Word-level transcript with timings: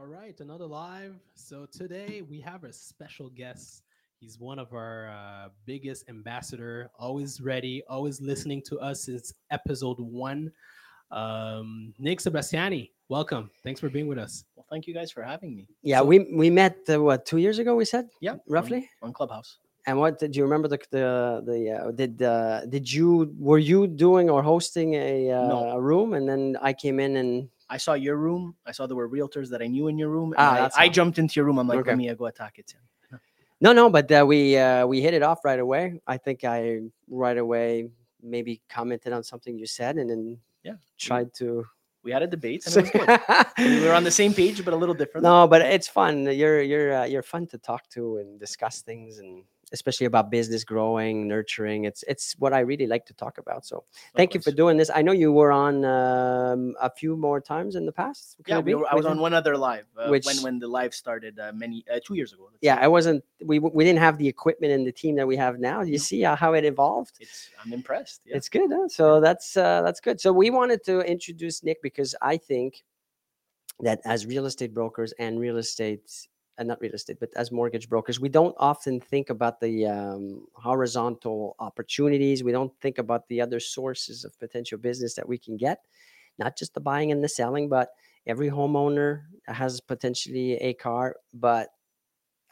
All 0.00 0.06
right, 0.06 0.40
another 0.40 0.64
live. 0.64 1.16
So 1.34 1.66
today 1.70 2.22
we 2.22 2.40
have 2.40 2.64
a 2.64 2.72
special 2.72 3.28
guest. 3.28 3.82
He's 4.18 4.38
one 4.38 4.58
of 4.58 4.72
our 4.72 5.10
uh, 5.10 5.48
biggest 5.66 6.08
ambassador, 6.08 6.90
always 6.98 7.38
ready, 7.42 7.82
always 7.86 8.18
listening 8.18 8.62
to 8.70 8.78
us 8.78 9.04
since 9.04 9.34
episode 9.50 9.98
one. 10.00 10.50
Um, 11.10 11.92
Nick 11.98 12.20
Sebastiani, 12.20 12.92
welcome. 13.10 13.50
Thanks 13.62 13.78
for 13.78 13.90
being 13.90 14.06
with 14.08 14.16
us. 14.16 14.42
Well, 14.56 14.64
thank 14.70 14.86
you 14.86 14.94
guys 14.94 15.10
for 15.12 15.22
having 15.22 15.54
me. 15.54 15.68
Yeah, 15.82 15.98
So- 15.98 16.06
we 16.06 16.32
we 16.32 16.48
met 16.48 16.78
uh, 16.88 17.02
what 17.02 17.26
two 17.26 17.36
years 17.36 17.58
ago? 17.58 17.74
We 17.76 17.84
said 17.84 18.08
Yeah, 18.22 18.32
on- 18.32 18.40
roughly. 18.48 18.88
on, 19.02 19.12
Clubhouse. 19.12 19.58
And 19.86 19.98
what 19.98 20.18
did 20.18 20.34
you 20.34 20.44
remember 20.44 20.66
the 20.68 20.78
the 20.90 21.42
the 21.44 21.60
uh, 21.76 21.90
did 21.90 22.22
uh, 22.22 22.64
did 22.64 22.90
you 22.90 23.34
were 23.38 23.58
you 23.58 23.86
doing 23.86 24.30
or 24.30 24.42
hosting 24.42 24.94
a 24.94 25.30
uh, 25.30 25.46
No. 25.48 25.70
a 25.76 25.80
room 25.80 26.14
and 26.14 26.26
then 26.26 26.56
I 26.62 26.72
came 26.72 26.98
in 27.00 27.16
and 27.16 27.48
I 27.70 27.76
saw 27.78 27.94
your 27.94 28.16
room. 28.16 28.56
I 28.66 28.72
saw 28.72 28.86
there 28.86 28.96
were 28.96 29.08
realtors 29.08 29.48
that 29.50 29.62
I 29.62 29.68
knew 29.68 29.86
in 29.88 29.96
your 29.96 30.08
room. 30.10 30.34
Ah, 30.36 30.68
I, 30.76 30.84
I 30.84 30.88
jumped 30.88 31.18
into 31.18 31.34
your 31.38 31.46
room. 31.46 31.58
I'm 31.58 31.68
like, 31.68 31.78
Okay. 31.78 31.92
let 31.92 31.96
me 31.98 32.08
uh, 32.08 32.14
go 32.14 32.26
attack 32.26 32.58
it. 32.58 32.74
no 33.62 33.72
no 33.72 33.88
but 33.90 34.10
uh, 34.10 34.24
we 34.26 34.56
uh, 34.58 34.86
we 34.86 35.00
hit 35.00 35.14
it 35.14 35.22
off 35.22 35.44
right 35.44 35.60
away. 35.60 36.00
I 36.06 36.16
think 36.18 36.44
I 36.44 36.80
right 37.08 37.38
away 37.38 37.88
maybe 38.22 38.60
commented 38.68 39.12
on 39.12 39.22
something 39.22 39.56
you 39.56 39.66
said 39.66 39.96
and 39.96 40.10
then 40.10 40.38
Yeah, 40.64 40.74
tried 40.98 41.32
to. 41.34 41.64
We 42.02 42.10
had 42.10 42.22
a 42.22 42.26
debate, 42.26 42.64
and 42.66 42.74
it 42.76 42.80
was 42.80 42.90
good. 42.90 43.20
we 43.58 43.78
were 43.86 43.92
on 43.94 44.04
the 44.04 44.10
same 44.10 44.32
page, 44.32 44.64
but 44.64 44.72
a 44.72 44.76
little 44.76 44.94
different. 44.94 45.22
no, 45.22 45.46
but 45.46 45.60
it's 45.60 45.86
fun. 45.88 46.24
You're 46.24 46.62
you're 46.62 46.92
uh, 47.00 47.04
you're 47.04 47.22
fun 47.22 47.46
to 47.48 47.58
talk 47.58 47.88
to 47.90 48.16
and 48.18 48.40
discuss 48.40 48.80
things 48.82 49.18
and 49.18 49.44
especially 49.72 50.06
about 50.06 50.30
business 50.30 50.64
growing, 50.64 51.28
nurturing. 51.28 51.84
It's 51.84 52.02
it's 52.08 52.34
what 52.38 52.52
I 52.52 52.60
really 52.60 52.86
like 52.86 53.06
to 53.06 53.14
talk 53.14 53.38
about. 53.38 53.64
So 53.64 53.84
thank 54.16 54.34
you 54.34 54.40
for 54.40 54.50
doing 54.50 54.76
this. 54.76 54.90
I 54.92 55.02
know 55.02 55.12
you 55.12 55.32
were 55.32 55.52
on 55.52 55.84
um, 55.84 56.74
a 56.80 56.90
few 56.90 57.16
more 57.16 57.40
times 57.40 57.76
in 57.76 57.86
the 57.86 57.92
past. 57.92 58.36
Could 58.38 58.48
Yeah, 58.48 58.58
we 58.58 58.74
were, 58.74 58.86
I 58.90 58.94
was 58.94 59.06
on 59.06 59.18
one 59.20 59.34
other 59.34 59.56
live 59.56 59.86
uh, 59.96 60.08
when 60.08 60.10
Which- 60.10 60.40
when 60.42 60.58
the 60.58 60.68
live 60.68 60.94
started 60.94 61.38
uh, 61.38 61.52
many 61.54 61.84
uh, 61.92 62.00
two 62.04 62.14
years 62.14 62.32
ago. 62.32 62.50
Yeah, 62.60 62.76
say. 62.76 62.82
I 62.82 62.88
wasn't. 62.88 63.24
We 63.44 63.58
we 63.58 63.84
didn't 63.84 64.00
have 64.00 64.18
the 64.18 64.28
equipment 64.28 64.72
and 64.72 64.86
the 64.86 64.92
team 64.92 65.14
that 65.16 65.26
we 65.26 65.36
have 65.36 65.58
now. 65.58 65.82
You 65.82 65.98
see 65.98 66.22
how 66.22 66.52
it 66.54 66.64
evolved. 66.64 67.16
It's 67.20 67.50
I'm 67.64 67.72
impressed. 67.72 68.22
Yeah. 68.24 68.36
It's 68.36 68.48
good. 68.48 68.70
Huh? 68.72 68.88
So 68.88 69.20
that's 69.20 69.56
uh, 69.56 69.82
that's 69.82 70.00
good. 70.00 70.20
So 70.20 70.32
we 70.32 70.50
wanted 70.50 70.84
to 70.84 71.00
introduce 71.00 71.62
Nick 71.62 71.82
because 71.82 72.14
I 72.20 72.36
think 72.36 72.84
that 73.80 74.00
as 74.04 74.26
real 74.26 74.46
estate 74.46 74.74
brokers 74.74 75.12
and 75.18 75.40
real 75.40 75.56
estate, 75.56 76.28
uh, 76.60 76.64
not 76.64 76.80
real 76.80 76.92
estate, 76.92 77.18
but 77.18 77.30
as 77.36 77.50
mortgage 77.50 77.88
brokers, 77.88 78.20
we 78.20 78.28
don't 78.28 78.54
often 78.58 79.00
think 79.00 79.30
about 79.30 79.60
the 79.60 79.86
um, 79.86 80.46
horizontal 80.54 81.56
opportunities. 81.58 82.44
We 82.44 82.52
don't 82.52 82.72
think 82.80 82.98
about 82.98 83.26
the 83.28 83.40
other 83.40 83.60
sources 83.60 84.24
of 84.24 84.38
potential 84.38 84.78
business 84.78 85.14
that 85.14 85.28
we 85.28 85.38
can 85.38 85.56
get, 85.56 85.78
not 86.38 86.56
just 86.56 86.74
the 86.74 86.80
buying 86.80 87.10
and 87.10 87.24
the 87.24 87.28
selling, 87.28 87.68
but 87.68 87.90
every 88.26 88.50
homeowner 88.50 89.22
has 89.46 89.80
potentially 89.80 90.54
a 90.56 90.74
car. 90.74 91.16
But 91.32 91.70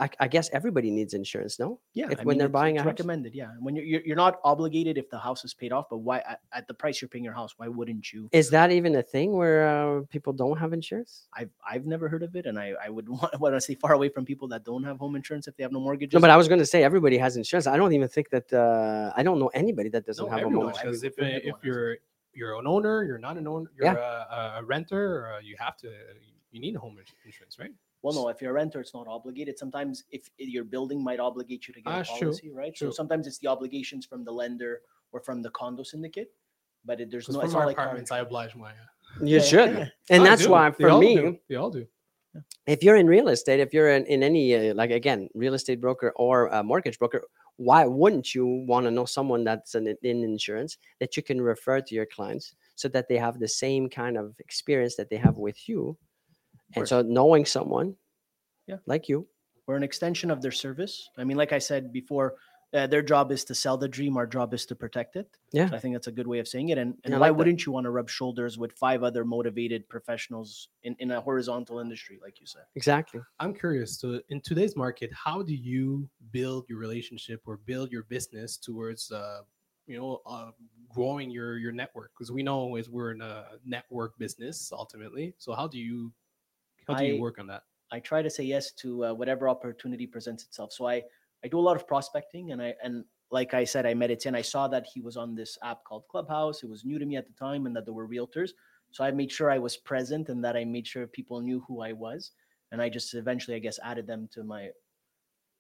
I, 0.01 0.09
I 0.21 0.29
guess 0.29 0.49
everybody 0.53 0.91
needs 0.93 1.13
insurance, 1.13 1.59
no? 1.59 1.81
yeah, 1.93 2.07
if- 2.11 2.21
I 2.21 2.23
when 2.23 2.35
mean, 2.35 2.39
they're 2.39 2.47
it's- 2.47 2.53
buying 2.61 2.77
it's 2.77 2.83
a 2.83 2.85
house? 2.85 2.93
recommended. 2.93 3.35
Yeah, 3.35 3.49
when 3.61 3.75
you're, 3.75 3.85
you're 3.85 4.01
you're 4.07 4.17
not 4.17 4.39
obligated 4.45 4.97
if 4.97 5.11
the 5.11 5.19
house 5.19 5.45
is 5.45 5.55
paid 5.55 5.73
off, 5.73 5.87
but 5.91 5.99
why 5.99 6.19
at, 6.19 6.41
at 6.53 6.69
the 6.69 6.75
price 6.75 7.01
you're 7.03 7.09
paying 7.09 7.25
your 7.25 7.33
house, 7.35 7.55
why 7.57 7.67
wouldn't 7.69 8.13
you? 8.13 8.29
Is 8.33 8.49
that 8.51 8.71
even 8.71 8.95
a 8.97 9.03
thing 9.03 9.33
where 9.33 9.67
uh, 9.69 10.03
people 10.09 10.33
don't 10.33 10.57
have 10.59 10.73
insurance? 10.73 11.27
I've 11.35 11.51
I've 11.69 11.87
never 11.87 12.09
heard 12.09 12.23
of 12.23 12.37
it, 12.37 12.47
and 12.47 12.59
I 12.59 12.75
I 12.87 12.89
would 12.91 13.09
want, 13.17 13.41
want 13.41 13.55
to 13.57 13.61
stay 13.61 13.75
far 13.75 13.93
away 13.93 14.09
from 14.09 14.25
people 14.25 14.47
that 14.49 14.65
don't 14.65 14.85
have 14.85 14.99
home 14.99 15.17
insurance 15.17 15.49
if 15.49 15.57
they 15.57 15.63
have 15.65 15.73
no 15.73 15.81
mortgages. 15.81 16.15
No, 16.15 16.21
but 16.21 16.31
I 16.31 16.37
was 16.37 16.47
going 16.49 16.61
to 16.61 16.67
say 16.75 16.85
everybody 16.85 17.19
has 17.19 17.37
insurance. 17.37 17.67
I 17.67 17.77
don't 17.77 17.93
even 17.93 18.09
think 18.09 18.31
that 18.31 18.53
uh, 18.53 19.13
I 19.17 19.23
don't 19.23 19.39
know 19.41 19.51
anybody 19.63 19.89
that 19.91 20.07
doesn't 20.07 20.25
No, 20.25 20.31
have 20.31 20.39
a 20.39 20.43
everyone, 20.43 20.67
home. 20.67 20.75
everyone. 20.77 20.93
because 20.93 21.03
if, 21.03 21.13
uh, 21.19 21.25
if 21.25 21.29
everyone 21.29 21.43
has 21.43 21.65
it. 21.65 21.67
you're 21.67 21.97
you're 22.35 22.55
an 22.61 22.67
owner, 22.69 23.03
you're 23.05 23.19
not 23.19 23.37
an 23.37 23.49
owner, 23.49 23.69
you're 23.77 23.87
Yeah. 23.87 24.25
a, 24.31 24.61
a 24.61 24.65
renter, 24.65 25.33
uh, 25.35 25.41
you 25.41 25.57
have 25.59 25.77
to, 25.79 25.89
you 26.53 26.61
need 26.61 26.77
a 26.77 26.79
home 26.79 26.97
insurance, 27.27 27.59
right? 27.59 27.73
Well, 28.03 28.15
no, 28.15 28.29
if 28.29 28.41
you're 28.41 28.53
a 28.53 28.55
renter, 28.55 28.81
it's 28.81 28.95
not 28.95 29.07
obligated. 29.09 29.59
Sometimes 29.59 30.05
if 30.11 30.31
your 30.39 30.65
building 30.65 31.03
might 31.03 31.19
obligate 31.19 31.67
you 31.67 31.75
to 31.75 31.81
get 31.81 31.93
Ah, 31.93 32.01
a 32.01 32.05
true, 32.05 32.31
policy, 32.31 32.51
right? 32.51 32.75
true. 32.75 32.89
So 32.89 32.93
sometimes 32.93 33.27
it's 33.27 33.39
the 33.39 33.49
obligations 33.49 34.07
from 34.07 34.25
the 34.25 34.31
lender 34.33 34.83
or 35.13 35.21
from 35.21 35.43
the 35.43 35.51
condo 35.51 35.83
syndicate, 35.83 36.31
but 36.85 37.01
it, 37.01 37.11
there's 37.11 37.29
no. 37.29 37.41
from 37.41 37.45
It's 37.47 37.55
our 37.55 37.61
not 37.63 37.67
like 37.67 37.77
car 37.77 37.85
apartments, 37.87 38.11
I 38.13 38.19
oblige 38.21 38.55
my. 38.55 38.71
Uh, 38.71 38.75
You 39.21 39.39
Yeah, 39.39 39.43
should, 39.43 39.93
and 40.11 40.23
I 40.23 40.27
that's 40.27 40.45
do. 40.45 40.51
why 40.51 40.71
for 40.71 40.91
all 40.91 41.01
me, 41.01 41.41
they 41.49 41.57
all 41.57 41.71
do. 41.71 41.87
if 42.67 42.85
you're 42.85 42.97
in 42.97 43.09
real 43.09 43.29
estate, 43.29 43.59
if 43.59 43.75
you're 43.75 43.91
in, 43.91 44.05
in 44.07 44.23
any 44.23 44.55
uh, 44.71 44.75
like 44.75 44.91
again 44.91 45.29
real 45.35 45.55
estate 45.55 45.81
broker 45.81 46.13
or 46.15 46.47
a 46.49 46.63
mortgage 46.63 46.99
broker, 47.01 47.23
why 47.57 47.85
wouldn't 47.85 48.33
you 48.35 48.47
want 48.47 48.87
to 48.87 48.93
know 48.93 49.05
someone 49.07 49.43
that's 49.43 49.75
in, 49.75 49.89
in 50.03 50.23
insurance 50.23 50.79
that 51.01 51.17
you 51.17 51.23
can 51.25 51.41
refer 51.41 51.81
to 51.81 51.95
your 51.95 52.07
clients 52.07 52.55
so 52.77 52.87
that 52.89 53.09
they 53.09 53.17
have 53.17 53.41
the 53.41 53.49
same 53.49 53.89
kind 53.89 54.17
of 54.17 54.37
experience 54.39 54.95
that 54.95 55.11
they 55.11 55.17
have 55.17 55.37
with 55.37 55.69
you, 55.69 55.97
and 56.69 56.75
course. 56.83 56.89
so 56.91 57.03
knowing 57.03 57.45
someone, 57.47 57.97
Yeah. 58.67 58.79
like 58.87 59.09
you, 59.09 59.27
We're 59.67 59.77
an 59.77 59.83
extension 59.83 60.31
of 60.31 60.41
their 60.41 60.53
service. 60.53 61.11
I 61.19 61.25
mean, 61.25 61.37
like 61.37 61.53
I 61.53 61.59
said 61.59 61.93
before, 61.93 62.37
uh, 62.75 62.87
their 62.87 63.03
job 63.03 63.33
is 63.33 63.45
to 63.45 63.55
sell 63.55 63.77
the 63.79 63.89
dream. 63.89 64.17
Our 64.17 64.27
job 64.27 64.53
is 64.55 64.65
to 64.67 64.75
protect 64.75 65.17
it. 65.17 65.29
Yeah. 65.53 65.69
So 65.71 65.77
I 65.77 65.79
think 65.79 65.95
that's 65.95 66.07
a 66.07 66.13
good 66.13 66.27
way 66.27 66.39
of 66.39 66.49
saying 66.49 66.69
it. 66.71 66.79
And, 66.79 66.95
and 67.05 67.13
Yeah, 67.13 67.19
why 67.19 67.29
like 67.29 67.37
wouldn't 67.39 67.65
you 67.67 67.73
want 67.73 67.85
to 67.85 67.91
rub 67.91 68.09
shoulders 68.11 68.57
with 68.59 68.73
five 68.73 69.03
other 69.03 69.25
motivated 69.25 69.89
professionals 69.89 70.69
in, 70.83 70.95
in 70.99 71.11
a 71.11 71.21
horizontal 71.21 71.81
industry, 71.81 72.19
like 72.23 72.41
you 72.41 72.47
said? 72.47 72.65
exactly. 72.77 73.21
I'm 73.41 73.53
curious. 73.55 73.99
So, 73.99 74.21
in 74.29 74.41
today's 74.43 74.75
market, 74.77 75.11
how 75.13 75.43
do 75.43 75.55
you 75.55 76.09
build 76.31 76.67
your 76.69 76.79
relationship 76.79 77.41
or 77.47 77.57
build 77.59 77.91
your 77.93 78.05
business 78.05 78.57
towards, 78.59 79.11
uh, 79.13 79.41
you 79.87 79.97
know, 79.99 80.21
uh, 80.27 80.51
growing 80.91 81.31
your 81.31 81.57
your 81.59 81.73
network? 81.73 82.13
Because 82.15 82.31
we 82.31 82.43
know 82.43 82.77
as 82.77 82.89
we're 82.91 83.13
in 83.13 83.21
a 83.23 83.47
network 83.65 84.19
business 84.19 84.71
ultimately. 84.73 85.35
So, 85.39 85.53
how 85.55 85.69
do 85.69 85.79
you 85.79 86.13
how 86.89 86.95
do 86.99 87.05
you 87.05 87.17
I- 87.17 87.21
work 87.21 87.39
on 87.39 87.47
that? 87.49 87.63
I 87.91 88.01
try 88.01 88.21
to 88.21 88.29
say 88.29 88.45
yes 88.45 88.73
to 88.73 89.07
uh, 89.07 89.15
whatever 89.15 89.49
opportunity 89.49 90.07
presents 90.07 90.45
itself. 90.45 90.73
So 90.73 90.87
I 90.87 91.03
I 91.43 91.49
do 91.49 91.59
a 91.59 91.67
lot 91.69 91.77
of 91.77 91.87
prospecting, 91.87 92.53
and 92.53 92.61
I 92.61 92.75
and 92.83 93.05
like 93.31 93.55
I 93.55 93.65
said, 93.65 93.87
I 93.87 93.95
met 93.95 94.11
Etienne. 94.11 94.35
I 94.35 94.43
saw 94.43 94.69
that 94.69 94.87
he 94.93 95.01
was 95.01 95.17
on 95.17 95.35
this 95.35 95.57
app 95.63 95.85
called 95.85 96.05
Clubhouse. 96.11 96.63
It 96.63 96.69
was 96.69 96.85
new 96.85 96.99
to 96.99 97.07
me 97.07 97.17
at 97.17 97.27
the 97.27 97.33
time, 97.33 97.67
and 97.67 97.75
that 97.77 97.87
there 97.87 97.95
were 97.95 98.09
realtors. 98.09 98.51
So 98.91 99.05
I 99.05 99.11
made 99.11 99.33
sure 99.33 99.51
I 99.51 99.59
was 99.59 99.77
present, 99.77 100.29
and 100.29 100.45
that 100.45 100.57
I 100.57 100.65
made 100.65 100.87
sure 100.87 101.07
people 101.07 101.41
knew 101.41 101.65
who 101.67 101.81
I 101.81 101.93
was. 101.93 102.33
And 102.73 102.83
I 102.83 102.91
just 102.91 103.15
eventually, 103.15 103.57
I 103.57 103.61
guess, 103.61 103.79
added 103.83 104.07
them 104.07 104.29
to 104.33 104.45
my 104.45 104.69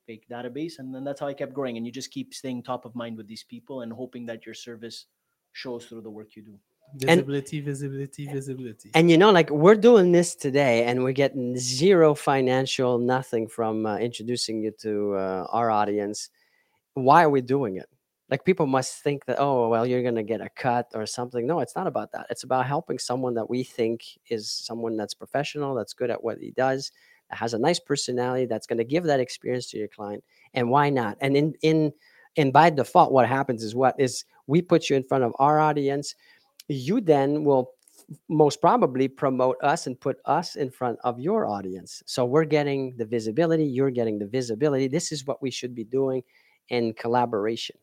fake 0.06 0.26
database, 0.30 0.78
and 0.78 0.94
then 0.94 1.04
that's 1.04 1.20
how 1.20 1.28
I 1.28 1.34
kept 1.34 1.54
growing. 1.54 1.78
And 1.78 1.86
you 1.86 1.92
just 1.92 2.10
keep 2.10 2.34
staying 2.34 2.62
top 2.62 2.84
of 2.84 2.94
mind 2.94 3.16
with 3.16 3.26
these 3.26 3.44
people 3.44 3.80
and 3.82 3.92
hoping 3.92 4.26
that 4.26 4.44
your 4.44 4.54
service 4.54 5.06
shows 5.52 5.86
through 5.86 6.02
the 6.02 6.10
work 6.10 6.36
you 6.36 6.42
do. 6.42 6.58
Visibility, 6.96 7.60
visibility, 7.60 8.26
visibility. 8.26 8.90
And 8.94 9.10
you 9.10 9.18
know, 9.18 9.30
like 9.30 9.50
we're 9.50 9.74
doing 9.74 10.12
this 10.12 10.34
today, 10.34 10.84
and 10.84 11.04
we're 11.04 11.12
getting 11.12 11.56
zero 11.56 12.14
financial 12.14 12.98
nothing 12.98 13.46
from 13.46 13.86
uh, 13.86 13.98
introducing 13.98 14.62
you 14.62 14.70
to 14.80 15.14
uh, 15.14 15.46
our 15.50 15.70
audience. 15.70 16.30
Why 16.94 17.24
are 17.24 17.30
we 17.30 17.40
doing 17.40 17.76
it? 17.76 17.86
Like 18.30 18.44
people 18.44 18.66
must 18.66 19.02
think 19.02 19.24
that, 19.26 19.36
oh, 19.38 19.68
well, 19.68 19.86
you're 19.86 20.02
gonna 20.02 20.22
get 20.22 20.40
a 20.40 20.48
cut 20.48 20.86
or 20.94 21.06
something. 21.06 21.46
No, 21.46 21.60
it's 21.60 21.76
not 21.76 21.86
about 21.86 22.12
that. 22.12 22.26
It's 22.30 22.44
about 22.44 22.66
helping 22.66 22.98
someone 22.98 23.34
that 23.34 23.48
we 23.48 23.64
think 23.64 24.02
is 24.28 24.50
someone 24.50 24.96
that's 24.96 25.14
professional, 25.14 25.74
that's 25.74 25.92
good 25.92 26.10
at 26.10 26.22
what 26.22 26.38
he 26.38 26.50
does, 26.52 26.90
that 27.30 27.38
has 27.38 27.54
a 27.54 27.58
nice 27.58 27.78
personality, 27.78 28.46
that's 28.46 28.66
gonna 28.66 28.84
give 28.84 29.04
that 29.04 29.20
experience 29.20 29.70
to 29.70 29.78
your 29.78 29.88
client. 29.88 30.24
And 30.54 30.70
why 30.70 30.90
not? 30.90 31.18
And 31.20 31.36
in 31.36 31.54
in 31.62 31.92
and 32.36 32.52
by 32.52 32.70
default, 32.70 33.12
what 33.12 33.28
happens 33.28 33.62
is 33.62 33.74
what 33.74 33.94
is 33.98 34.24
we 34.46 34.62
put 34.62 34.88
you 34.88 34.96
in 34.96 35.04
front 35.04 35.24
of 35.24 35.34
our 35.38 35.58
audience 35.58 36.14
you 36.68 37.00
then 37.00 37.44
will 37.44 37.72
most 38.28 38.60
probably 38.60 39.08
promote 39.08 39.56
us 39.62 39.86
and 39.86 39.98
put 40.00 40.18
us 40.24 40.56
in 40.56 40.70
front 40.70 40.98
of 41.04 41.20
your 41.20 41.46
audience. 41.46 42.02
So 42.06 42.24
we're 42.24 42.44
getting 42.44 42.96
the 42.96 43.04
visibility, 43.04 43.64
you're 43.64 43.90
getting 43.90 44.18
the 44.18 44.26
visibility. 44.26 44.88
This 44.88 45.12
is 45.12 45.26
what 45.26 45.42
we 45.42 45.50
should 45.50 45.74
be 45.74 45.84
doing 45.84 46.22
in 46.70 46.94
collaboration. 46.94 47.76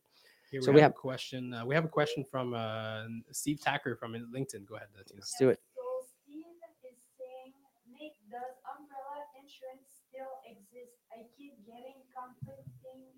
Here 0.50 0.62
so 0.62 0.72
we, 0.72 0.76
we 0.76 0.82
have, 0.82 0.92
have- 0.92 0.98
a 0.98 1.02
question. 1.02 1.54
Uh, 1.54 1.66
we 1.66 1.76
have 1.76 1.86
a 1.86 1.90
question 1.90 2.26
from 2.30 2.54
uh, 2.54 3.04
Steve 3.32 3.60
Tacker 3.62 3.96
from 3.96 4.14
LinkedIn. 4.14 4.66
Go 4.66 4.78
ahead, 4.78 4.88
Tina. 5.06 5.20
Let's 5.20 5.36
do 5.38 5.50
it. 5.50 5.60
So 5.76 5.84
Steve 6.24 6.46
is 6.88 6.98
saying, 7.20 7.54
Nick, 7.92 8.14
does 8.32 8.56
umbrella 8.66 9.26
insurance 9.36 9.86
still 10.10 10.32
exist? 10.48 10.96
I 11.12 11.28
keep 11.38 11.54
getting 11.68 12.02
conflicting 12.14 13.14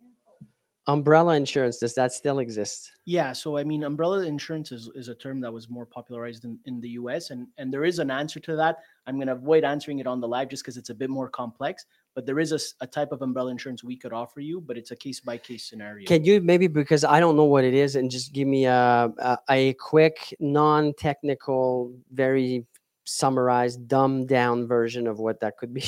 info. 0.00 0.41
Umbrella 0.88 1.36
insurance, 1.36 1.78
does 1.78 1.94
that 1.94 2.12
still 2.12 2.40
exist? 2.40 2.90
Yeah, 3.04 3.32
so 3.32 3.56
I 3.56 3.62
mean, 3.62 3.84
umbrella 3.84 4.26
insurance 4.26 4.72
is, 4.72 4.90
is 4.96 5.08
a 5.08 5.14
term 5.14 5.40
that 5.40 5.52
was 5.52 5.70
more 5.70 5.86
popularized 5.86 6.44
in, 6.44 6.58
in 6.66 6.80
the 6.80 6.90
US, 6.90 7.30
and, 7.30 7.46
and 7.56 7.72
there 7.72 7.84
is 7.84 8.00
an 8.00 8.10
answer 8.10 8.40
to 8.40 8.56
that. 8.56 8.78
I'm 9.06 9.16
going 9.16 9.28
to 9.28 9.34
avoid 9.34 9.62
answering 9.62 10.00
it 10.00 10.08
on 10.08 10.20
the 10.20 10.26
live 10.26 10.48
just 10.48 10.64
because 10.64 10.76
it's 10.76 10.90
a 10.90 10.94
bit 10.94 11.08
more 11.08 11.28
complex, 11.28 11.86
but 12.14 12.26
there 12.26 12.40
is 12.40 12.52
a, 12.52 12.58
a 12.84 12.86
type 12.86 13.12
of 13.12 13.22
umbrella 13.22 13.52
insurance 13.52 13.84
we 13.84 13.96
could 13.96 14.12
offer 14.12 14.40
you, 14.40 14.60
but 14.60 14.76
it's 14.76 14.90
a 14.90 14.96
case 14.96 15.20
by 15.20 15.36
case 15.38 15.64
scenario. 15.64 16.06
Can 16.06 16.24
you 16.24 16.40
maybe 16.40 16.66
because 16.66 17.04
I 17.04 17.20
don't 17.20 17.36
know 17.36 17.44
what 17.44 17.64
it 17.64 17.74
is 17.74 17.94
and 17.94 18.10
just 18.10 18.32
give 18.32 18.48
me 18.48 18.64
a 18.66 19.12
a, 19.18 19.38
a 19.50 19.72
quick 19.74 20.34
non-technical 20.40 21.92
very 22.12 22.66
summarized 23.16 23.86
dumbed 23.88 24.28
down 24.28 24.66
version 24.66 25.06
of 25.06 25.18
what 25.18 25.40
that 25.40 25.56
could 25.56 25.72
be. 25.72 25.84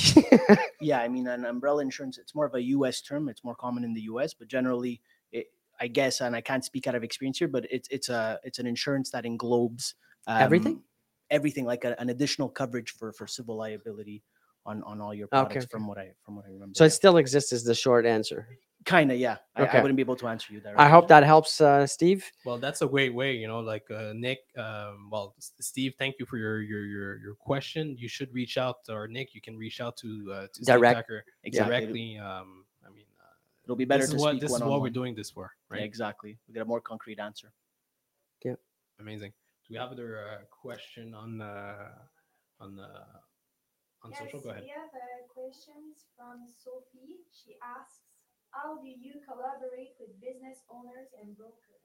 yeah, 0.81 0.99
I 0.99 1.07
mean, 1.13 1.27
an 1.27 1.45
umbrella 1.45 1.81
insurance, 1.81 2.17
it's 2.17 2.35
more 2.35 2.45
of 2.45 2.53
a 2.55 2.61
US 2.61 3.01
term. 3.01 3.29
It's 3.29 3.43
more 3.43 3.55
common 3.55 3.83
in 3.83 3.93
the 3.93 4.01
US, 4.01 4.33
but 4.33 4.47
generally, 4.47 5.01
it, 5.31 5.47
I 5.79 5.87
guess, 5.87 6.21
and 6.21 6.35
I 6.35 6.41
can't 6.41 6.63
speak 6.63 6.87
out 6.87 6.95
of 6.95 7.03
experience 7.03 7.39
here, 7.39 7.47
but 7.47 7.65
it's 7.69 7.87
it's 7.91 8.09
a 8.09 8.39
it's 8.43 8.59
an 8.59 8.67
insurance 8.67 9.09
that 9.11 9.25
englobes 9.25 9.93
Everything? 10.27 10.73
um, 10.73 10.83
everything 11.29 11.65
like 11.65 11.83
a, 11.85 11.99
an 11.99 12.09
additional 12.09 12.49
coverage 12.49 12.91
for 12.91 13.11
for 13.13 13.27
civil 13.27 13.57
liability 13.57 14.23
on 14.65 14.83
on 14.83 15.01
all 15.01 15.13
your 15.13 15.27
products 15.27 15.57
okay. 15.57 15.67
from 15.69 15.87
what 15.87 15.97
I 15.97 16.11
from 16.23 16.35
what 16.35 16.45
I 16.45 16.49
remember. 16.49 16.73
So 16.75 16.85
it 16.85 16.91
still 16.91 17.17
exists 17.17 17.51
is 17.53 17.63
the 17.63 17.75
short 17.75 18.05
answer. 18.05 18.47
Kind 18.85 19.11
of 19.11 19.17
yeah. 19.17 19.37
I, 19.55 19.63
Okay. 19.63 19.77
I 19.77 19.81
wouldn't 19.81 19.95
be 19.97 20.01
able 20.01 20.15
to 20.17 20.27
answer 20.27 20.53
you 20.53 20.59
there. 20.61 20.79
I 20.79 20.87
hope 20.87 21.07
that 21.09 21.23
helps, 21.23 21.59
uh, 21.61 21.85
Steve. 21.87 22.29
Well, 22.45 22.57
that's 22.57 22.81
a 22.81 22.87
great 22.87 23.13
way, 23.13 23.35
you 23.35 23.47
know. 23.47 23.59
Like 23.59 23.89
uh, 23.91 24.13
Nick, 24.15 24.39
um, 24.57 25.09
well, 25.11 25.35
Steve, 25.39 25.93
thank 25.97 26.15
you 26.19 26.25
for 26.25 26.37
your 26.37 26.61
your 26.61 26.85
your 26.85 27.17
your 27.19 27.35
question. 27.35 27.95
You 27.97 28.07
should 28.07 28.33
reach 28.33 28.57
out, 28.57 28.77
or 28.89 29.07
Nick, 29.07 29.33
you 29.35 29.41
can 29.41 29.57
reach 29.57 29.81
out 29.81 29.97
to 29.97 30.09
uh, 30.33 30.47
to 30.53 30.61
Direct. 30.63 30.97
Steve 30.97 31.03
Tucker 31.03 31.25
Exactly. 31.43 31.69
directly. 31.69 32.17
Um, 32.19 32.65
I 32.85 32.89
mean, 32.89 33.05
uh, 33.19 33.33
It'll 33.65 33.75
be 33.75 33.85
better 33.85 34.03
this 34.03 34.11
to 34.11 34.15
is 34.17 34.21
what 34.21 34.31
speak 34.31 34.41
this 34.41 34.49
is 34.51 34.53
what 34.53 34.61
one-on-one. 34.61 34.81
we're 34.81 34.93
doing 35.01 35.15
this 35.15 35.29
for, 35.31 35.51
Yeah, 35.71 35.77
right? 35.77 35.83
exactly. 35.85 36.37
We 36.47 36.53
get 36.53 36.61
a 36.61 36.65
more 36.65 36.81
concrete 36.81 37.19
answer. 37.19 37.51
Yeah. 38.43 38.55
Amazing. 38.99 39.31
Do 39.67 39.73
we 39.73 39.77
have 39.77 39.91
other 39.91 40.19
uh, 40.19 40.45
question 40.51 41.13
on 41.15 41.41
uh, 41.41 41.89
on 42.59 42.79
uh, 42.79 44.03
on 44.03 44.13
social? 44.13 44.39
Go 44.39 44.49
ahead. 44.51 44.63
We 44.63 44.69
have 44.69 44.93
uh, 44.93 45.25
questions 45.33 46.05
from 46.15 46.45
Sophie. 46.63 47.25
She 47.33 47.55
asks, 47.65 48.14
how 48.55 48.77
do 48.77 48.87
you 48.87 49.13
collaborate 49.27 49.93
with 49.99 50.09
business 50.21 50.59
owners 50.69 51.09
and 51.21 51.37
brokers? 51.37 51.81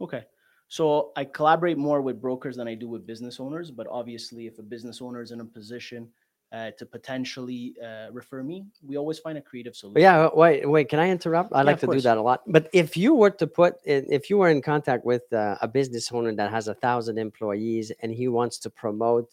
Okay. 0.00 0.24
So 0.68 1.12
I 1.16 1.24
collaborate 1.24 1.76
more 1.76 2.00
with 2.00 2.20
brokers 2.20 2.56
than 2.56 2.66
I 2.66 2.74
do 2.74 2.88
with 2.88 3.06
business 3.06 3.38
owners, 3.38 3.70
but 3.70 3.86
obviously, 3.90 4.46
if 4.46 4.58
a 4.58 4.62
business 4.62 5.02
owner 5.02 5.20
is 5.20 5.30
in 5.30 5.40
a 5.40 5.44
position 5.44 6.08
uh, 6.50 6.70
to 6.78 6.86
potentially 6.86 7.74
uh, 7.82 8.10
refer 8.10 8.42
me, 8.42 8.64
we 8.82 8.96
always 8.96 9.18
find 9.18 9.36
a 9.36 9.40
creative 9.40 9.76
solution. 9.76 9.94
But 9.94 10.02
yeah, 10.02 10.28
wait, 10.34 10.68
wait. 10.68 10.88
Can 10.88 10.98
I 10.98 11.10
interrupt? 11.10 11.52
I 11.52 11.58
Yeah, 11.58 11.64
like 11.64 11.82
of 11.82 11.90
to 11.90 11.96
do 11.96 12.00
that 12.00 12.16
a 12.16 12.22
lot. 12.22 12.40
But 12.46 12.70
if 12.72 12.96
you 12.96 13.14
were 13.14 13.30
to 13.30 13.46
put, 13.46 13.74
in, 13.84 14.06
if 14.10 14.30
you 14.30 14.38
were 14.38 14.48
in 14.48 14.62
contact 14.62 15.04
with 15.04 15.30
uh, 15.32 15.56
a 15.60 15.68
business 15.68 16.10
owner 16.10 16.34
that 16.34 16.50
has 16.50 16.68
a 16.68 16.74
thousand 16.74 17.18
employees 17.18 17.92
and 18.00 18.10
he 18.10 18.28
wants 18.28 18.58
to 18.60 18.70
promote 18.70 19.30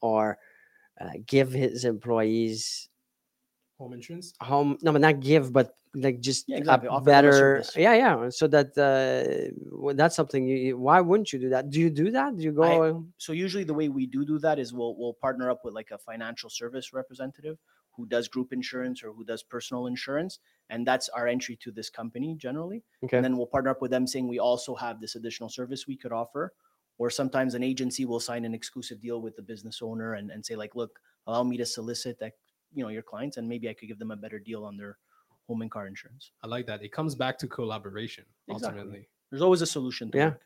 or 0.00 0.38
uh, 1.00 1.10
give 1.26 1.50
his 1.50 1.84
employees 1.84 2.88
Home 3.78 3.92
insurance. 3.92 4.32
home, 4.40 4.78
no, 4.82 4.92
but 4.92 5.02
not 5.02 5.20
give, 5.20 5.52
but 5.52 5.76
like 5.94 6.20
just 6.20 6.44
Yeah, 6.48 6.58
exactly. 6.58 6.88
A 6.90 7.00
better, 7.00 7.62
yeah, 7.76 7.94
yeah. 7.94 8.28
So 8.30 8.46
that 8.48 8.76
uh, 8.76 9.52
well, 9.70 9.94
that's 9.94 10.16
something. 10.16 10.46
You, 10.46 10.78
why 10.78 11.00
wouldn't 11.00 11.32
you 11.32 11.38
do 11.38 11.50
that? 11.50 11.70
Do 11.70 11.80
you 11.80 11.90
do 11.90 12.10
that? 12.10 12.36
Do 12.36 12.42
you 12.42 12.52
go? 12.52 13.06
so 13.18 13.32
usually 13.32 13.64
the 13.64 13.74
way 13.74 13.88
we 13.88 14.06
do 14.06 14.24
do 14.24 14.38
that 14.38 14.58
is 14.58 14.72
we'll 14.72 14.96
we'll 14.96 15.14
partner 15.14 15.50
up 15.50 15.60
with 15.64 15.74
like 15.74 15.90
a 15.90 15.98
financial 15.98 16.48
service 16.48 16.92
representative 16.92 17.58
who 17.96 18.06
does 18.06 18.28
group 18.28 18.52
insurance 18.52 19.02
or 19.02 19.12
who 19.12 19.24
does 19.24 19.42
personal 19.42 19.86
insurance 19.86 20.38
and 20.70 20.86
that's 20.86 21.08
our 21.10 21.26
entry 21.26 21.56
to 21.56 21.72
this 21.72 21.88
company 21.88 22.36
generally 22.38 22.82
okay. 23.04 23.16
and 23.16 23.24
then 23.24 23.36
we'll 23.36 23.46
partner 23.46 23.70
up 23.70 23.80
with 23.80 23.90
them 23.90 24.06
saying 24.06 24.28
we 24.28 24.38
also 24.38 24.74
have 24.74 25.00
this 25.00 25.14
additional 25.14 25.48
service 25.48 25.86
we 25.86 25.96
could 25.96 26.12
offer 26.12 26.52
or 26.98 27.10
sometimes 27.10 27.54
an 27.54 27.62
agency 27.62 28.04
will 28.04 28.20
sign 28.20 28.44
an 28.44 28.54
exclusive 28.54 29.00
deal 29.00 29.20
with 29.20 29.34
the 29.36 29.42
business 29.42 29.80
owner 29.82 30.14
and, 30.14 30.30
and 30.30 30.44
say 30.44 30.56
like 30.56 30.74
look 30.74 30.98
allow 31.26 31.42
me 31.42 31.56
to 31.56 31.66
solicit 31.66 32.18
that 32.18 32.32
you 32.76 32.82
know 32.84 32.90
your 32.90 33.02
clients 33.02 33.36
and 33.38 33.48
maybe 33.48 33.68
i 33.68 33.74
could 33.74 33.88
give 33.88 33.98
them 33.98 34.12
a 34.12 34.16
better 34.24 34.38
deal 34.38 34.64
on 34.64 34.76
their 34.76 34.98
home 35.48 35.62
and 35.62 35.70
car 35.70 35.86
insurance 35.86 36.30
I 36.42 36.46
like 36.48 36.66
that. 36.66 36.82
It 36.82 36.90
comes 36.90 37.14
back 37.14 37.38
to 37.42 37.46
collaboration 37.46 38.24
Exactly. 38.48 38.80
ultimately. 38.80 39.08
there's 39.30 39.42
always 39.42 39.62
a 39.62 39.70
solution 39.76 40.10
to 40.10 40.18
Yeah. 40.18 40.34
work. 40.34 40.42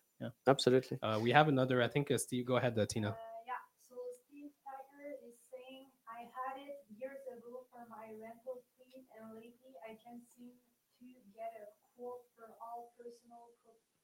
Absolutely. 0.47 0.99
Uh, 1.01 1.19
we 1.25 1.31
have 1.33 1.49
another. 1.49 1.81
I 1.83 1.89
think 1.89 2.11
uh, 2.11 2.19
Steve. 2.19 2.45
Go 2.45 2.57
ahead, 2.61 2.77
uh, 2.79 2.85
Tina. 2.85 3.09
Uh, 3.09 3.17
yeah, 3.49 3.57
so 3.89 3.97
Steve 4.29 4.53
Tiger 4.61 5.17
is 5.25 5.37
saying, 5.49 5.89
I 6.05 6.29
had 6.37 6.61
it 6.61 6.85
years 6.93 7.25
ago 7.33 7.65
for 7.73 7.89
my 7.89 8.13
rental 8.21 8.61
fleet, 8.77 9.09
and 9.17 9.33
lately 9.33 9.73
I 9.81 9.97
can't 10.05 10.21
seem 10.37 10.53
to 11.01 11.07
get 11.33 11.57
a 11.57 11.73
quote 11.97 12.29
for 12.37 12.53
all 12.61 12.93
personal 13.01 13.57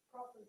property. 0.08 0.48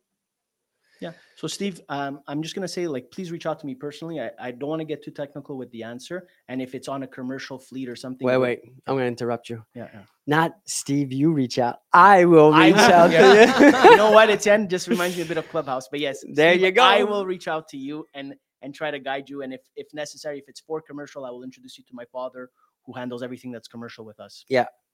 Yeah. 0.99 1.11
So 1.35 1.47
Steve, 1.47 1.81
um, 1.89 2.21
I'm 2.27 2.41
just 2.41 2.55
gonna 2.55 2.67
say, 2.67 2.87
like, 2.87 3.11
please 3.11 3.31
reach 3.31 3.45
out 3.45 3.59
to 3.59 3.65
me 3.65 3.75
personally. 3.75 4.19
I, 4.19 4.31
I 4.39 4.51
don't 4.51 4.69
want 4.69 4.79
to 4.79 4.85
get 4.85 5.03
too 5.03 5.11
technical 5.11 5.57
with 5.57 5.69
the 5.71 5.83
answer. 5.83 6.27
And 6.47 6.61
if 6.61 6.73
it's 6.73 6.87
on 6.87 7.03
a 7.03 7.07
commercial 7.07 7.59
fleet 7.59 7.89
or 7.89 7.95
something, 7.95 8.25
Wait, 8.25 8.37
with- 8.37 8.43
wait. 8.43 8.59
I'm 8.87 8.95
going 8.95 9.03
to 9.03 9.07
interrupt 9.07 9.49
you. 9.49 9.63
Yeah. 9.75 9.87
yeah. 9.93 10.01
Not 10.25 10.55
Steve. 10.65 11.13
You 11.13 11.31
reach 11.31 11.59
out. 11.59 11.77
I 11.93 12.25
will 12.25 12.51
reach 12.51 12.75
will, 12.75 12.81
out 12.81 13.11
yeah. 13.11 13.53
to 13.53 13.65
you. 13.65 13.67
you 13.91 13.97
know 13.97 14.11
what? 14.11 14.29
Etienne 14.29 14.67
just 14.67 14.87
reminds 14.87 15.15
me 15.15 15.23
a 15.23 15.25
bit 15.25 15.37
of 15.37 15.47
Clubhouse. 15.49 15.87
But 15.89 15.99
yes, 15.99 16.23
There 16.33 16.53
Steve, 16.53 16.61
you 16.65 16.71
go. 16.71 16.83
I 16.83 17.03
will 17.03 17.25
reach 17.25 17.47
out 17.47 17.69
to 17.69 17.77
you 17.77 18.05
and 18.13 18.35
and 18.61 18.73
try 18.73 18.91
to 18.91 18.99
guide 18.99 19.29
you. 19.29 19.43
And 19.43 19.53
if 19.53 19.61
if 19.75 19.87
necessary, 19.93 20.39
if 20.39 20.45
it's 20.47 20.59
for 20.61 20.81
commercial, 20.81 21.25
I 21.25 21.29
will 21.29 21.43
introduce 21.43 21.77
you 21.77 21.83
to 21.85 21.93
my 21.93 22.05
father, 22.11 22.49
who 22.85 22.93
handles 22.93 23.23
everything 23.23 23.51
that's 23.51 23.67
commercial 23.67 24.05
with 24.05 24.19
us. 24.19 24.43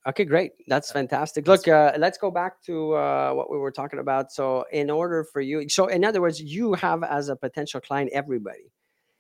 Okay, 0.06 0.26
great. 0.26 0.52
That's 0.68 0.92
fantastic. 0.92 1.48
Look, 1.48 1.68
uh, 1.68 1.94
let's 1.98 2.18
go 2.18 2.30
back 2.30 2.62
to 2.64 2.94
uh, 2.94 3.32
what 3.34 3.50
we 3.50 3.58
were 3.58 3.72
talking 3.72 4.00
about. 4.00 4.32
So, 4.34 4.66
in 4.72 4.90
order 4.90 5.24
for 5.24 5.40
you, 5.40 5.70
so 5.70 5.88
in 5.88 6.04
other 6.04 6.20
words, 6.20 6.42
you 6.42 6.74
have 6.74 7.04
as 7.04 7.30
a 7.30 7.36
potential 7.36 7.80
client 7.80 8.12
everybody. 8.14 8.72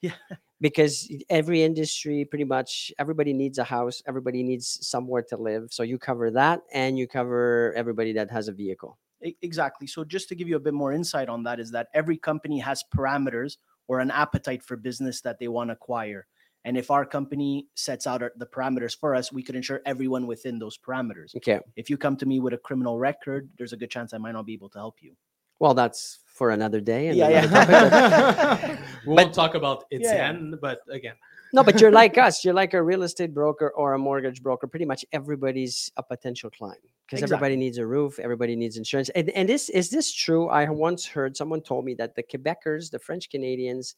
Yeah. 0.01 0.11
Because 0.59 1.11
every 1.29 1.63
industry, 1.63 2.25
pretty 2.25 2.45
much 2.45 2.91
everybody 2.99 3.33
needs 3.33 3.57
a 3.57 3.63
house, 3.63 4.01
everybody 4.07 4.43
needs 4.43 4.85
somewhere 4.85 5.21
to 5.29 5.37
live. 5.37 5.67
So, 5.71 5.83
you 5.83 5.97
cover 5.97 6.31
that 6.31 6.61
and 6.73 6.97
you 6.97 7.07
cover 7.07 7.73
everybody 7.75 8.11
that 8.13 8.29
has 8.31 8.49
a 8.49 8.53
vehicle. 8.53 8.97
Exactly. 9.41 9.87
So 9.87 10.03
just 10.03 10.27
to 10.29 10.35
give 10.35 10.47
you 10.47 10.57
a 10.57 10.59
bit 10.59 10.73
more 10.73 10.91
insight 10.91 11.29
on 11.29 11.43
that 11.43 11.59
is 11.59 11.71
that 11.71 11.87
every 11.93 12.17
company 12.17 12.59
has 12.59 12.83
parameters 12.95 13.57
or 13.87 13.99
an 13.99 14.11
appetite 14.11 14.63
for 14.63 14.75
business 14.75 15.21
that 15.21 15.39
they 15.39 15.47
want 15.47 15.69
to 15.69 15.73
acquire. 15.73 16.27
And 16.65 16.77
if 16.77 16.89
our 16.91 17.05
company 17.05 17.67
sets 17.75 18.07
out 18.07 18.21
our- 18.23 18.33
the 18.37 18.45
parameters 18.45 18.97
for 18.97 19.15
us, 19.15 19.31
we 19.33 19.43
could 19.43 19.55
ensure 19.55 19.81
everyone 19.85 20.27
within 20.27 20.59
those 20.59 20.77
parameters. 20.77 21.35
Okay. 21.35 21.59
If 21.75 21.89
you 21.89 21.97
come 21.97 22.15
to 22.17 22.25
me 22.25 22.39
with 22.39 22.53
a 22.53 22.57
criminal 22.57 22.97
record, 22.99 23.49
there's 23.57 23.73
a 23.73 23.77
good 23.77 23.89
chance 23.91 24.13
I 24.13 24.17
might 24.17 24.31
not 24.31 24.45
be 24.45 24.53
able 24.53 24.69
to 24.69 24.77
help 24.79 25.01
you. 25.01 25.15
Well, 25.59 25.73
that's 25.73 26.19
for 26.25 26.51
another 26.51 26.79
day. 26.81 27.07
And 27.09 27.17
Yeah, 27.17 27.27
another 27.43 27.71
yeah. 27.71 28.57
topic, 28.57 28.79
we 29.07 29.13
won't 29.13 29.33
talk 29.33 29.55
about 29.55 29.85
Yeah, 29.91 29.97
its 29.99 30.09
yeah. 30.09 30.29
end, 30.29 30.59
but 30.61 30.81
again, 30.89 31.15
no, 31.53 31.63
but 31.63 31.79
you're 31.79 31.91
like 31.91 32.17
us. 32.27 32.43
You're 32.43 32.55
like 32.55 32.73
a 32.73 32.81
real 32.81 33.03
estate 33.03 33.33
broker 33.33 33.69
or 33.75 33.93
a 33.93 33.99
mortgage 33.99 34.41
broker. 34.41 34.65
Pretty 34.65 34.85
much 34.85 35.05
everybody's 35.11 35.91
a 35.97 36.03
potential 36.03 36.49
client 36.49 36.81
because 37.05 37.21
everybody 37.21 37.55
needs 37.55 37.77
a 37.77 37.85
roof, 37.85 38.17
everybody 38.17 38.55
needs 38.55 38.75
insurance. 38.77 39.09
And, 39.09 39.29
and 39.31 39.47
this 39.47 39.69
is 39.69 39.89
this 39.91 40.11
true? 40.11 40.47
I 40.47 40.67
once 40.69 41.05
heard 41.05 41.37
someone 41.37 41.61
told 41.61 41.85
me 41.85 41.93
that 41.95 42.15
the 42.15 42.23
Quebecers, 42.23 42.89
the 42.89 42.97
French 42.99 43.29
Canadians, 43.29 43.95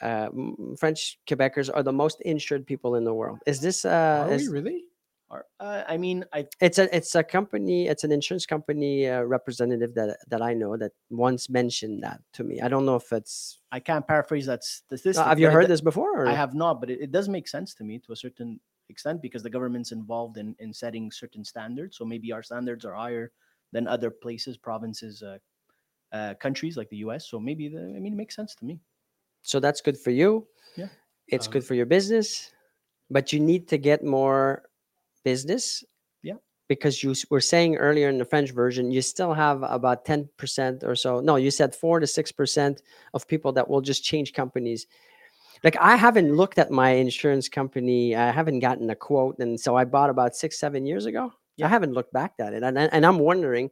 uh, 0.00 0.28
French 0.78 1.18
Quebecers 1.26 1.70
are 1.72 1.82
the 1.82 1.92
most 1.92 2.20
insured 2.22 2.66
people 2.66 2.94
in 2.96 3.04
the 3.04 3.14
world. 3.14 3.38
Is 3.46 3.60
this? 3.60 3.84
Uh, 3.84 4.26
are 4.28 4.36
we 4.36 4.48
really? 4.48 4.84
Or, 5.32 5.44
uh, 5.60 5.84
I 5.86 5.96
mean, 5.96 6.24
I 6.32 6.46
it's 6.60 6.78
a 6.78 6.94
it's 6.94 7.14
a 7.14 7.22
company. 7.22 7.86
It's 7.86 8.02
an 8.02 8.10
insurance 8.10 8.46
company 8.46 9.08
uh, 9.08 9.22
representative 9.22 9.94
that 9.94 10.18
that 10.28 10.42
I 10.42 10.54
know 10.54 10.76
that 10.76 10.90
once 11.08 11.48
mentioned 11.48 12.02
that 12.02 12.20
to 12.32 12.42
me. 12.42 12.60
I 12.60 12.68
don't 12.68 12.84
know 12.84 12.96
if 12.96 13.12
it's. 13.12 13.60
I 13.70 13.78
can't 13.78 14.06
paraphrase 14.06 14.46
that 14.46 14.64
statistic. 14.64 15.24
Uh, 15.24 15.28
have 15.28 15.38
you 15.38 15.46
it 15.46 15.52
heard 15.52 15.68
this 15.68 15.80
before? 15.80 16.24
Or? 16.24 16.26
I 16.26 16.34
have 16.34 16.54
not, 16.54 16.80
but 16.80 16.90
it, 16.90 17.00
it 17.00 17.12
does 17.12 17.28
make 17.28 17.46
sense 17.46 17.74
to 17.74 17.84
me 17.84 18.00
to 18.00 18.12
a 18.12 18.16
certain 18.16 18.58
extent 18.88 19.22
because 19.22 19.44
the 19.44 19.50
government's 19.50 19.92
involved 19.92 20.36
in, 20.36 20.56
in 20.58 20.74
setting 20.74 21.12
certain 21.12 21.44
standards. 21.44 21.96
So 21.96 22.04
maybe 22.04 22.32
our 22.32 22.42
standards 22.42 22.84
are 22.84 22.94
higher 22.94 23.30
than 23.72 23.86
other 23.86 24.10
places, 24.10 24.56
provinces, 24.56 25.22
uh, 25.22 25.38
uh, 26.12 26.34
countries 26.34 26.76
like 26.76 26.90
the 26.90 26.98
US. 26.98 27.28
So 27.28 27.38
maybe 27.38 27.68
the, 27.68 27.80
I 27.80 28.00
mean, 28.00 28.14
it 28.14 28.16
makes 28.16 28.34
sense 28.34 28.56
to 28.56 28.64
me. 28.64 28.80
So 29.42 29.60
that's 29.60 29.80
good 29.80 29.98
for 29.98 30.10
you. 30.10 30.46
Yeah. 30.76 30.88
It's 31.28 31.46
Um, 31.46 31.52
good 31.52 31.64
for 31.64 31.74
your 31.74 31.86
business, 31.86 32.52
but 33.10 33.32
you 33.32 33.40
need 33.40 33.68
to 33.68 33.78
get 33.78 34.04
more 34.04 34.68
business. 35.24 35.84
Yeah. 36.22 36.36
Because 36.68 37.02
you 37.02 37.14
were 37.30 37.40
saying 37.40 37.76
earlier 37.76 38.08
in 38.08 38.18
the 38.18 38.24
French 38.24 38.50
version, 38.52 38.90
you 38.90 39.02
still 39.02 39.32
have 39.34 39.62
about 39.62 40.04
10% 40.04 40.84
or 40.84 40.94
so. 40.94 41.20
No, 41.20 41.36
you 41.36 41.50
said 41.50 41.74
4 41.74 42.00
to 42.00 42.06
6% 42.06 42.82
of 43.14 43.26
people 43.26 43.52
that 43.52 43.68
will 43.68 43.80
just 43.80 44.04
change 44.04 44.32
companies. 44.32 44.86
Like 45.62 45.76
I 45.78 45.96
haven't 45.96 46.34
looked 46.36 46.58
at 46.58 46.70
my 46.70 46.90
insurance 46.90 47.48
company. 47.48 48.16
I 48.16 48.30
haven't 48.30 48.60
gotten 48.60 48.88
a 48.90 48.94
quote. 48.96 49.38
And 49.40 49.60
so 49.60 49.76
I 49.76 49.84
bought 49.84 50.08
about 50.10 50.34
six, 50.34 50.58
seven 50.58 50.86
years 50.86 51.04
ago. 51.06 51.32
Yeah. 51.56 51.66
I 51.66 51.68
haven't 51.68 51.92
looked 51.92 52.12
back 52.12 52.34
at 52.38 52.54
it. 52.54 52.62
And, 52.62 52.78
and 52.78 52.90
and 52.92 53.04
I'm 53.04 53.18
wondering 53.18 53.70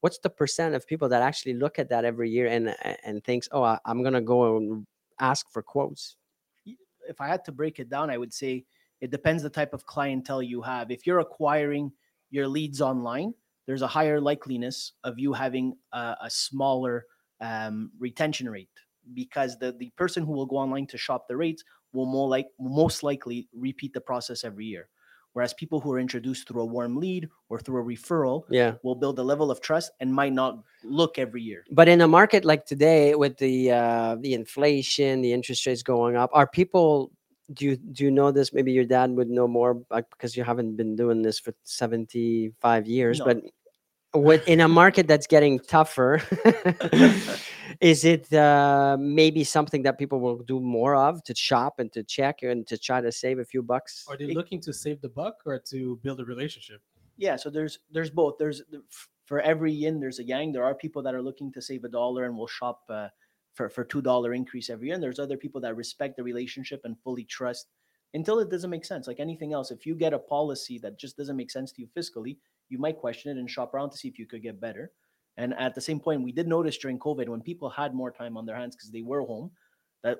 what's 0.00 0.18
the 0.18 0.30
percent 0.30 0.74
of 0.74 0.86
people 0.86 1.08
that 1.10 1.22
actually 1.22 1.54
look 1.54 1.78
at 1.78 1.88
that 1.90 2.04
every 2.04 2.28
year 2.30 2.48
and 2.48 2.74
and 3.04 3.22
thinks, 3.22 3.48
oh, 3.52 3.78
I'm 3.84 4.02
gonna 4.02 4.20
go 4.20 4.56
and 4.56 4.84
ask 5.20 5.50
for 5.50 5.62
quotes. 5.62 6.16
If 7.08 7.20
I 7.20 7.28
had 7.28 7.44
to 7.46 7.52
break 7.52 7.78
it 7.78 7.88
down, 7.88 8.10
I 8.10 8.18
would 8.18 8.32
say 8.32 8.64
it 9.00 9.10
depends 9.10 9.42
the 9.42 9.50
type 9.50 9.72
of 9.72 9.86
clientele 9.86 10.42
you 10.42 10.62
have. 10.62 10.90
If 10.90 11.06
you're 11.06 11.20
acquiring 11.20 11.92
your 12.30 12.48
leads 12.48 12.80
online, 12.80 13.34
there's 13.66 13.82
a 13.82 13.86
higher 13.86 14.20
likeliness 14.20 14.92
of 15.04 15.18
you 15.18 15.32
having 15.32 15.76
a, 15.92 16.16
a 16.22 16.30
smaller 16.30 17.06
um, 17.40 17.90
retention 17.98 18.48
rate 18.48 18.70
because 19.14 19.58
the, 19.58 19.72
the 19.72 19.90
person 19.96 20.24
who 20.24 20.32
will 20.32 20.46
go 20.46 20.56
online 20.56 20.86
to 20.88 20.98
shop 20.98 21.28
the 21.28 21.36
rates 21.36 21.62
will 21.92 22.06
more 22.06 22.28
like 22.28 22.46
most 22.58 23.02
likely 23.02 23.48
repeat 23.52 23.92
the 23.92 24.00
process 24.00 24.44
every 24.44 24.66
year. 24.66 24.88
Whereas 25.34 25.54
people 25.54 25.78
who 25.80 25.92
are 25.92 25.98
introduced 25.98 26.48
through 26.48 26.62
a 26.62 26.64
warm 26.64 26.96
lead 26.96 27.28
or 27.48 27.60
through 27.60 27.80
a 27.80 27.84
referral 27.84 28.42
Yeah. 28.50 28.74
will 28.82 28.94
build 28.94 29.18
a 29.18 29.22
level 29.22 29.50
of 29.50 29.60
trust 29.60 29.92
and 30.00 30.12
might 30.12 30.32
not 30.32 30.58
look 30.82 31.18
every 31.18 31.42
year. 31.42 31.64
But 31.70 31.86
in 31.88 32.00
a 32.00 32.08
market 32.08 32.44
like 32.44 32.64
today, 32.66 33.14
with 33.14 33.36
the 33.38 33.70
uh, 33.70 34.16
the 34.20 34.34
inflation, 34.34 35.20
the 35.20 35.32
interest 35.32 35.66
rates 35.66 35.82
going 35.82 36.16
up, 36.16 36.30
are 36.32 36.46
people? 36.46 37.12
Do 37.54 37.64
you 37.64 37.76
do 37.76 38.04
you 38.04 38.10
know 38.10 38.30
this? 38.30 38.52
Maybe 38.52 38.72
your 38.72 38.84
dad 38.84 39.10
would 39.12 39.30
know 39.30 39.48
more 39.48 39.74
because 39.90 40.36
you 40.36 40.44
haven't 40.44 40.76
been 40.76 40.96
doing 40.96 41.22
this 41.22 41.38
for 41.38 41.54
seventy 41.64 42.52
five 42.60 42.86
years. 42.86 43.20
No. 43.20 43.24
But 43.24 43.36
with 44.14 44.46
in 44.48 44.60
a 44.60 44.68
market 44.68 45.06
that's 45.06 45.26
getting 45.26 45.58
tougher 45.58 46.20
is 47.80 48.04
it 48.04 48.32
uh, 48.32 48.96
maybe 48.98 49.44
something 49.44 49.82
that 49.82 49.98
people 49.98 50.20
will 50.20 50.38
do 50.38 50.60
more 50.60 50.94
of 50.96 51.22
to 51.24 51.34
shop 51.34 51.78
and 51.78 51.92
to 51.92 52.02
check 52.02 52.42
and 52.42 52.66
to 52.66 52.78
try 52.78 53.00
to 53.00 53.12
save 53.12 53.38
a 53.38 53.44
few 53.44 53.62
bucks? 53.62 54.06
Are 54.08 54.16
they 54.16 54.24
It- 54.24 54.34
looking 54.34 54.60
to 54.62 54.72
save 54.72 55.00
the 55.00 55.08
buck 55.08 55.36
or 55.44 55.58
to 55.70 55.96
build 56.02 56.20
a 56.20 56.24
relationship? 56.24 56.80
yeah 57.16 57.34
so 57.36 57.50
there's 57.50 57.80
there's 57.90 58.10
both. 58.10 58.38
There's 58.38 58.62
for 59.26 59.40
every 59.40 59.72
yin 59.72 60.00
there's 60.00 60.20
a 60.20 60.24
yang. 60.24 60.52
There 60.52 60.64
are 60.64 60.74
people 60.74 61.02
that 61.02 61.14
are 61.14 61.22
looking 61.22 61.52
to 61.52 61.60
save 61.60 61.84
a 61.84 61.88
dollar 61.88 62.24
and 62.24 62.36
will 62.36 62.46
shop 62.46 62.82
uh, 62.88 63.08
for 63.54 63.68
for 63.68 63.84
two 63.84 64.00
dollar 64.00 64.32
increase 64.34 64.70
every 64.70 64.86
year. 64.86 64.94
And 64.94 65.02
there's 65.02 65.18
other 65.18 65.36
people 65.36 65.60
that 65.62 65.74
respect 65.76 66.16
the 66.16 66.22
relationship 66.22 66.80
and 66.84 66.96
fully 67.04 67.24
trust 67.24 67.66
until 68.14 68.38
it 68.38 68.50
doesn't 68.50 68.70
make 68.70 68.84
sense. 68.84 69.06
Like 69.06 69.20
anything 69.20 69.52
else 69.52 69.70
if 69.70 69.84
you 69.84 69.94
get 69.96 70.12
a 70.14 70.18
policy 70.18 70.78
that 70.78 70.96
just 70.98 71.16
doesn't 71.16 71.36
make 71.36 71.50
sense 71.50 71.72
to 71.72 71.82
you 71.82 71.88
fiscally 71.96 72.36
you 72.68 72.78
might 72.78 72.98
question 72.98 73.36
it 73.36 73.40
and 73.40 73.50
shop 73.50 73.74
around 73.74 73.90
to 73.90 73.98
see 73.98 74.08
if 74.08 74.18
you 74.18 74.26
could 74.26 74.42
get 74.42 74.60
better. 74.60 74.92
And 75.36 75.54
at 75.54 75.74
the 75.74 75.80
same 75.80 76.00
point 76.00 76.22
we 76.22 76.32
did 76.32 76.48
notice 76.48 76.76
during 76.78 76.98
covid 76.98 77.28
when 77.28 77.42
people 77.42 77.70
had 77.70 77.94
more 77.94 78.10
time 78.10 78.36
on 78.36 78.44
their 78.46 78.56
hands 78.56 78.74
because 78.76 78.90
they 78.90 79.02
were 79.02 79.22
home 79.22 79.52
that 80.02 80.18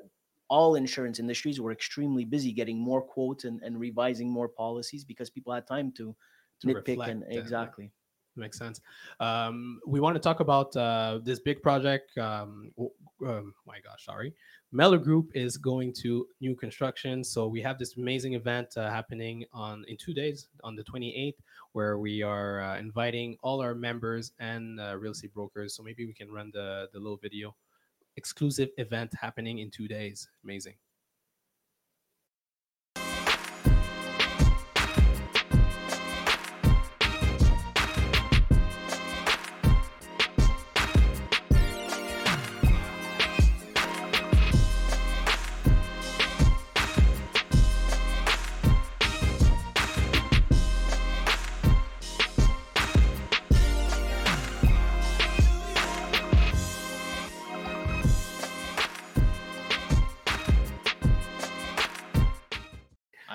all 0.49 0.77
insurance 0.77 1.19
industries 1.19 1.61
were 1.61 1.73
extremely 1.73 2.25
busy 2.25 2.53
getting 2.53 2.79
more 2.79 3.03
quotes 3.03 3.45
and, 3.45 3.61
and 3.63 3.79
revising 3.79 4.31
more 4.31 4.49
policies 4.49 5.05
because 5.05 5.29
people 5.31 5.53
had 5.53 5.67
time 5.67 5.93
to 5.93 6.17
To 6.61 6.69
nitpick 6.69 7.07
and 7.09 7.23
and- 7.25 7.33
exactly 7.33 7.93
Makes 8.39 8.59
sense. 8.59 8.81
Um, 9.19 9.81
we 9.87 10.01
want 10.01 10.15
to 10.15 10.21
talk 10.21 10.41
about 10.41 10.75
uh, 10.77 11.19
this 11.23 11.41
big 11.41 11.61
project. 11.61 12.17
Um, 12.17 12.71
um, 13.27 13.53
my 13.67 13.81
gosh, 13.81 14.05
sorry. 14.05 14.33
Mellor 14.71 14.99
Group 14.99 15.31
is 15.35 15.57
going 15.57 15.93
to 15.95 16.27
new 16.41 16.55
construction, 16.55 17.25
so 17.25 17.49
we 17.49 17.61
have 17.63 17.79
this 17.79 17.97
amazing 17.97 18.35
event 18.35 18.77
uh, 18.77 18.91
happening 18.91 19.45
on 19.53 19.85
in 19.89 19.97
two 19.97 20.15
days, 20.15 20.49
on 20.63 20.77
the 20.77 20.85
28th, 20.85 21.35
where 21.73 21.99
we 21.99 22.23
are 22.23 22.61
uh, 22.61 22.79
inviting 22.79 23.37
all 23.43 23.61
our 23.61 23.75
members 23.75 24.33
and 24.39 24.79
uh, 24.79 24.97
real 24.97 25.13
estate 25.13 25.35
brokers. 25.35 25.75
So 25.75 25.83
maybe 25.83 26.07
we 26.07 26.13
can 26.13 26.31
run 26.31 26.51
the 26.53 26.89
the 26.93 26.99
little 26.99 27.17
video. 27.17 27.57
Exclusive 28.17 28.69
event 28.79 29.13
happening 29.21 29.59
in 29.59 29.71
two 29.71 29.89
days. 29.89 30.29
Amazing. 30.45 30.75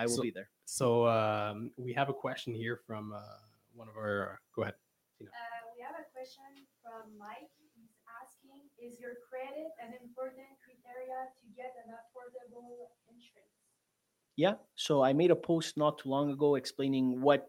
I 0.03 0.05
will 0.05 0.19
So- 0.21 0.27
be 0.29 0.33
there 0.39 0.49
So 0.65 0.87
um, 1.07 1.57
we 1.85 1.91
have 1.99 2.09
a 2.15 2.17
question 2.25 2.51
here 2.63 2.77
from 2.87 3.03
uh, 3.13 3.19
one 3.79 3.87
of 3.91 3.95
our. 4.03 4.39
go 4.55 4.61
ahead. 4.63 4.77
Uh, 5.21 5.27
we 5.75 5.79
have 5.87 5.97
a 6.03 6.07
question 6.15 6.49
from 6.81 7.03
Mike. 7.25 7.51
He's 7.75 7.93
asking, 8.21 8.59
is 8.85 8.93
your 9.03 9.15
credit 9.29 9.69
an 9.85 9.91
important 10.05 10.51
criteria 10.65 11.19
to 11.39 11.45
get 11.59 11.71
an 11.83 11.89
affordable 11.99 12.71
insurance? 13.11 13.59
Yeah. 14.35 14.55
So 14.75 14.93
I 15.09 15.11
made 15.13 15.31
a 15.31 15.35
post 15.51 15.77
not 15.77 15.93
too 15.99 16.09
long 16.15 16.27
ago 16.31 16.55
explaining 16.55 17.21
what 17.21 17.45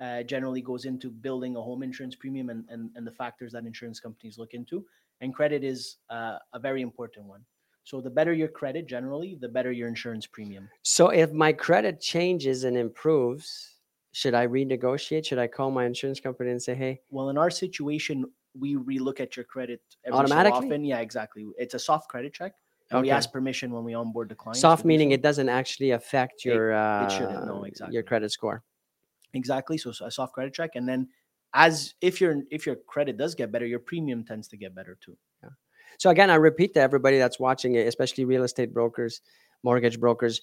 uh, 0.00 0.22
generally 0.32 0.62
goes 0.70 0.84
into 0.84 1.10
building 1.10 1.56
a 1.56 1.62
home 1.68 1.82
insurance 1.88 2.14
premium 2.22 2.50
and, 2.50 2.64
and, 2.68 2.90
and 2.96 3.04
the 3.06 3.12
factors 3.22 3.50
that 3.52 3.64
insurance 3.72 3.98
companies 4.06 4.36
look 4.38 4.52
into. 4.54 4.84
And 5.20 5.34
credit 5.34 5.62
is 5.64 5.80
uh, 6.10 6.36
a 6.52 6.60
very 6.68 6.82
important 6.82 7.24
one. 7.26 7.42
So 7.88 8.02
the 8.02 8.10
better 8.10 8.34
your 8.34 8.48
credit, 8.48 8.86
generally, 8.86 9.38
the 9.40 9.48
better 9.48 9.72
your 9.72 9.88
insurance 9.88 10.26
premium. 10.26 10.68
so 10.82 11.08
if 11.08 11.32
my 11.32 11.52
credit 11.54 12.02
changes 12.02 12.64
and 12.64 12.76
improves 12.76 13.46
should 14.12 14.34
i 14.34 14.46
renegotiate 14.46 15.24
should 15.24 15.38
i 15.38 15.46
call 15.46 15.70
my 15.70 15.84
insurance 15.86 16.20
company 16.20 16.50
and 16.50 16.62
say 16.62 16.74
hey 16.74 17.00
Well, 17.08 17.30
in 17.30 17.38
our 17.38 17.50
situation, 17.50 18.26
we 18.62 18.76
relook 18.76 19.20
at 19.20 19.36
your 19.36 19.46
credit 19.54 19.80
every 20.04 20.18
Automatically? 20.18 20.68
So 20.68 20.74
often. 20.74 20.84
Yeah, 20.84 21.00
exactly. 21.08 21.46
It's 21.56 21.72
a 21.72 21.78
soft 21.78 22.10
credit 22.10 22.34
check. 22.34 22.52
And 22.90 23.00
we 23.00 23.10
ask 23.10 23.32
permission 23.32 23.72
when 23.72 23.84
we 23.84 23.94
onboard 23.94 24.28
the 24.28 24.34
client. 24.42 24.60
soft 24.60 24.84
meaning 24.84 25.12
it 25.12 25.22
doesn't 25.22 25.48
actually 25.60 25.92
affect 25.92 26.44
your 26.44 26.74
uh, 26.74 27.04
it 27.04 27.10
shouldn't, 27.16 27.46
no, 27.46 27.64
exactly. 27.64 27.94
your 27.94 28.02
credit 28.10 28.30
score 28.38 28.58
exactly. 29.32 29.78
So, 29.78 29.92
so 29.92 30.04
a 30.04 30.10
soft 30.10 30.34
credit 30.34 30.52
check, 30.52 30.72
and 30.76 30.86
then 30.86 31.08
as 31.54 31.94
if 32.02 32.20
your 32.20 32.32
if 32.50 32.66
your 32.68 32.76
credit 32.94 33.16
does 33.16 33.34
get 33.34 33.50
better, 33.50 33.68
your 33.74 33.80
premium 33.90 34.24
tends 34.24 34.46
to 34.52 34.58
get 34.58 34.74
better 34.74 34.98
too. 35.00 35.16
So 35.96 36.10
again, 36.10 36.30
I 36.30 36.36
repeat 36.36 36.74
to 36.74 36.80
everybody 36.80 37.18
that's 37.18 37.40
watching 37.40 37.74
it, 37.76 37.86
especially 37.86 38.24
real 38.24 38.44
estate 38.44 38.74
brokers, 38.74 39.20
mortgage 39.62 39.98
brokers, 39.98 40.42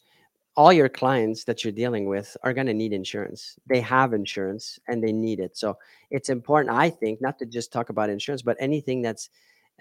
all 0.58 0.72
your 0.72 0.90
clients 0.90 1.44
that 1.44 1.64
you're 1.64 1.74
dealing 1.74 2.08
with 2.08 2.36
are 2.44 2.54
going 2.54 2.68
to 2.68 2.74
need 2.74 2.94
insurance. 2.94 3.58
They 3.68 3.82
have 3.82 4.14
insurance 4.14 4.80
and 4.88 5.04
they 5.04 5.12
need 5.12 5.40
it. 5.40 5.58
So 5.58 5.78
it's 6.12 6.30
important, 6.30 6.76
I 6.76 6.90
think, 6.90 7.22
not 7.22 7.38
to 7.40 7.46
just 7.46 7.74
talk 7.74 7.90
about 7.90 8.10
insurance, 8.10 8.42
but 8.42 8.56
anything 8.60 9.02
that's 9.02 9.30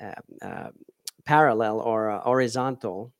uh, 0.00 0.12
uh, 0.42 0.70
parallel 1.24 1.80
or 1.80 2.10
uh, 2.10 2.20
horizontal 2.20 3.12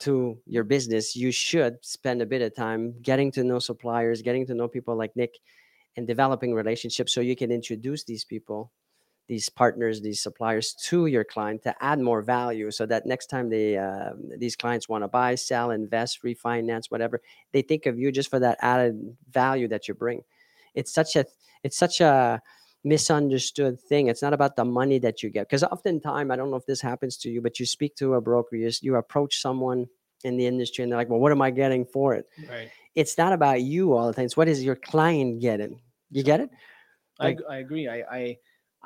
to 0.00 0.38
your 0.46 0.64
business, 0.64 1.16
you 1.16 1.30
should 1.30 1.76
spend 1.82 2.20
a 2.20 2.26
bit 2.26 2.42
of 2.42 2.54
time 2.54 2.94
getting 3.00 3.30
to 3.32 3.44
know 3.44 3.58
suppliers, 3.58 4.20
getting 4.20 4.44
to 4.46 4.54
know 4.54 4.68
people 4.68 4.96
like 4.96 5.14
Nick, 5.16 5.38
and 5.96 6.06
developing 6.06 6.52
relationships 6.52 7.14
so 7.14 7.20
you 7.20 7.36
can 7.36 7.50
introduce 7.50 8.04
these 8.04 8.24
people 8.24 8.70
these 9.28 9.48
partners, 9.48 10.00
these 10.00 10.22
suppliers 10.22 10.72
to 10.74 11.06
your 11.06 11.24
client 11.24 11.62
to 11.64 11.74
add 11.82 11.98
more 11.98 12.22
value 12.22 12.70
so 12.70 12.86
that 12.86 13.06
next 13.06 13.26
time 13.26 13.48
they 13.50 13.76
uh, 13.76 14.10
these 14.38 14.54
clients 14.56 14.88
want 14.88 15.02
to 15.02 15.08
buy, 15.08 15.34
sell, 15.34 15.70
invest, 15.72 16.22
refinance, 16.22 16.86
whatever, 16.90 17.20
they 17.52 17.62
think 17.62 17.86
of 17.86 17.98
you 17.98 18.12
just 18.12 18.30
for 18.30 18.38
that 18.38 18.56
added 18.62 19.16
value 19.30 19.66
that 19.68 19.88
you 19.88 19.94
bring. 19.94 20.22
It's 20.74 20.92
such 20.92 21.16
a 21.16 21.24
it's 21.64 21.76
such 21.76 22.00
a 22.00 22.40
misunderstood 22.84 23.80
thing. 23.80 24.06
It's 24.06 24.22
not 24.22 24.32
about 24.32 24.56
the 24.56 24.64
money 24.64 24.98
that 25.00 25.22
you 25.22 25.28
get 25.30 25.48
because 25.48 25.64
oftentimes 25.64 26.30
I 26.30 26.36
don't 26.36 26.50
know 26.50 26.56
if 26.56 26.66
this 26.66 26.80
happens 26.80 27.16
to 27.18 27.30
you, 27.30 27.40
but 27.42 27.58
you 27.60 27.66
speak 27.66 27.96
to 27.96 28.14
a 28.14 28.20
broker, 28.20 28.56
you, 28.56 28.70
you 28.80 28.94
approach 28.96 29.40
someone 29.40 29.86
in 30.24 30.36
the 30.36 30.46
industry 30.46 30.82
and 30.82 30.90
they're 30.92 30.98
like, 30.98 31.10
"Well, 31.10 31.20
what 31.20 31.32
am 31.32 31.42
I 31.42 31.50
getting 31.50 31.84
for 31.84 32.14
it?" 32.14 32.26
Right. 32.48 32.70
It's 32.94 33.18
not 33.18 33.32
about 33.32 33.60
you 33.62 33.94
all 33.94 34.06
the 34.06 34.14
time. 34.14 34.24
It's 34.24 34.36
what 34.36 34.48
is 34.48 34.64
your 34.64 34.76
client 34.76 35.40
getting? 35.40 35.80
You 36.10 36.22
get 36.22 36.40
it? 36.40 36.50
I, 37.18 37.24
Like- 37.24 37.38
ag- 37.38 37.44
I 37.50 37.56
agree. 37.58 37.88
I, 37.88 37.98
I 38.10 38.36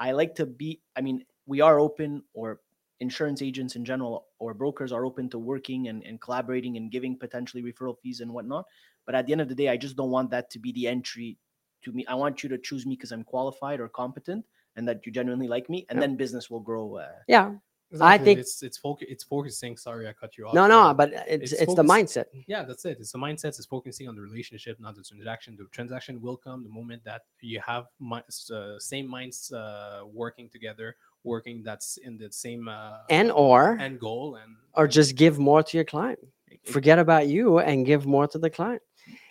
I 0.01 0.13
like 0.13 0.35
to 0.37 0.47
be. 0.47 0.81
I 0.97 1.03
mean, 1.03 1.25
we 1.47 1.61
are 1.61 1.79
open, 1.79 2.25
or 2.33 2.61
insurance 3.01 3.43
agents 3.43 3.77
in 3.77 3.85
general, 3.85 4.27
or 4.39 4.55
brokers 4.55 4.93
are 4.93 5.05
open 5.05 5.29
to 5.31 5.39
working 5.39 5.89
and, 5.89 6.03
and 6.05 6.21
collaborating 6.21 6.77
and 6.77 6.91
giving 6.91 7.17
potentially 7.17 7.63
referral 7.63 7.97
fees 8.03 8.21
and 8.21 8.33
whatnot. 8.33 8.65
But 9.07 9.15
at 9.15 9.27
the 9.27 9.33
end 9.33 9.41
of 9.41 9.49
the 9.49 9.55
day, 9.55 9.69
I 9.69 9.77
just 9.77 9.97
don't 9.97 10.11
want 10.11 10.31
that 10.31 10.51
to 10.51 10.59
be 10.59 10.73
the 10.73 10.89
entry 10.89 11.39
to 11.83 11.93
me. 11.93 12.05
I 12.07 12.15
want 12.15 12.43
you 12.43 12.49
to 12.49 12.59
choose 12.59 12.87
me 12.87 12.97
because 12.97 13.13
I'm 13.13 13.25
qualified 13.25 13.81
or 13.81 13.89
competent, 13.89 14.45
and 14.77 14.89
that 14.89 15.05
you 15.05 15.13
genuinely 15.13 15.49
like 15.49 15.69
me, 15.69 15.87
and 15.89 15.97
Yep. 15.97 16.03
then 16.03 16.17
business 16.17 16.51
will 16.51 16.61
grow. 16.61 16.97
Uh, 16.97 17.13
Yeah. 17.29 17.55
Exactly. 17.93 18.25
think- 18.25 18.39
it's 18.39 18.63
it's 18.63 18.79
foc- 18.79 19.03
it's 19.15 19.25
focusing. 19.25 19.77
Sorry, 19.77 20.07
I 20.09 20.13
cut 20.13 20.37
you 20.39 20.47
off. 20.47 20.55
No, 20.55 20.67
no, 20.69 20.95
but 20.95 21.09
it's 21.27 21.53
it's 21.53 21.63
it's, 21.63 21.75
the 21.75 21.83
mindset. 21.83 22.27
yeah 22.47 22.63
that's 22.69 22.85
it 22.85 22.99
it's 23.01 23.13
the 23.13 23.19
mindset 23.19 23.49
it's 23.59 23.67
focusing 23.67 24.07
on 24.09 24.15
the 24.15 24.23
relationship 24.31 24.79
not 24.81 24.95
the 24.95 25.03
transaction 25.03 25.57
the 25.59 25.67
transaction 25.79 26.15
will 26.25 26.37
come 26.37 26.63
the 26.63 26.75
moment 26.81 27.03
that 27.05 27.23
you 27.41 27.59
have 27.73 27.85
mi- 27.99 28.23
s- 28.29 28.51
uh, 28.51 28.79
same 28.79 29.07
minds 29.17 29.51
uh, 29.53 30.03
working 30.23 30.49
together 30.57 30.89
working 31.25 31.57
that's 31.69 31.97
in 32.07 32.17
the 32.17 32.31
same 32.45 32.69
uh, 32.69 32.99
And 33.19 33.29
or 33.33 33.77
end 33.79 33.99
goal 34.01 34.37
and 34.41 34.51
or 34.79 34.87
just 34.99 35.11
give 35.17 35.35
more 35.39 35.63
to 35.69 35.73
your 35.79 35.85
client. 35.95 36.19
it- 36.49 36.61
it- 36.65 36.73
Forget 36.77 36.99
about 37.07 37.25
you 37.35 37.59
and 37.59 37.85
give 37.91 38.03
more 38.07 38.27
to 38.35 38.39
the 38.39 38.51
client. 38.59 38.83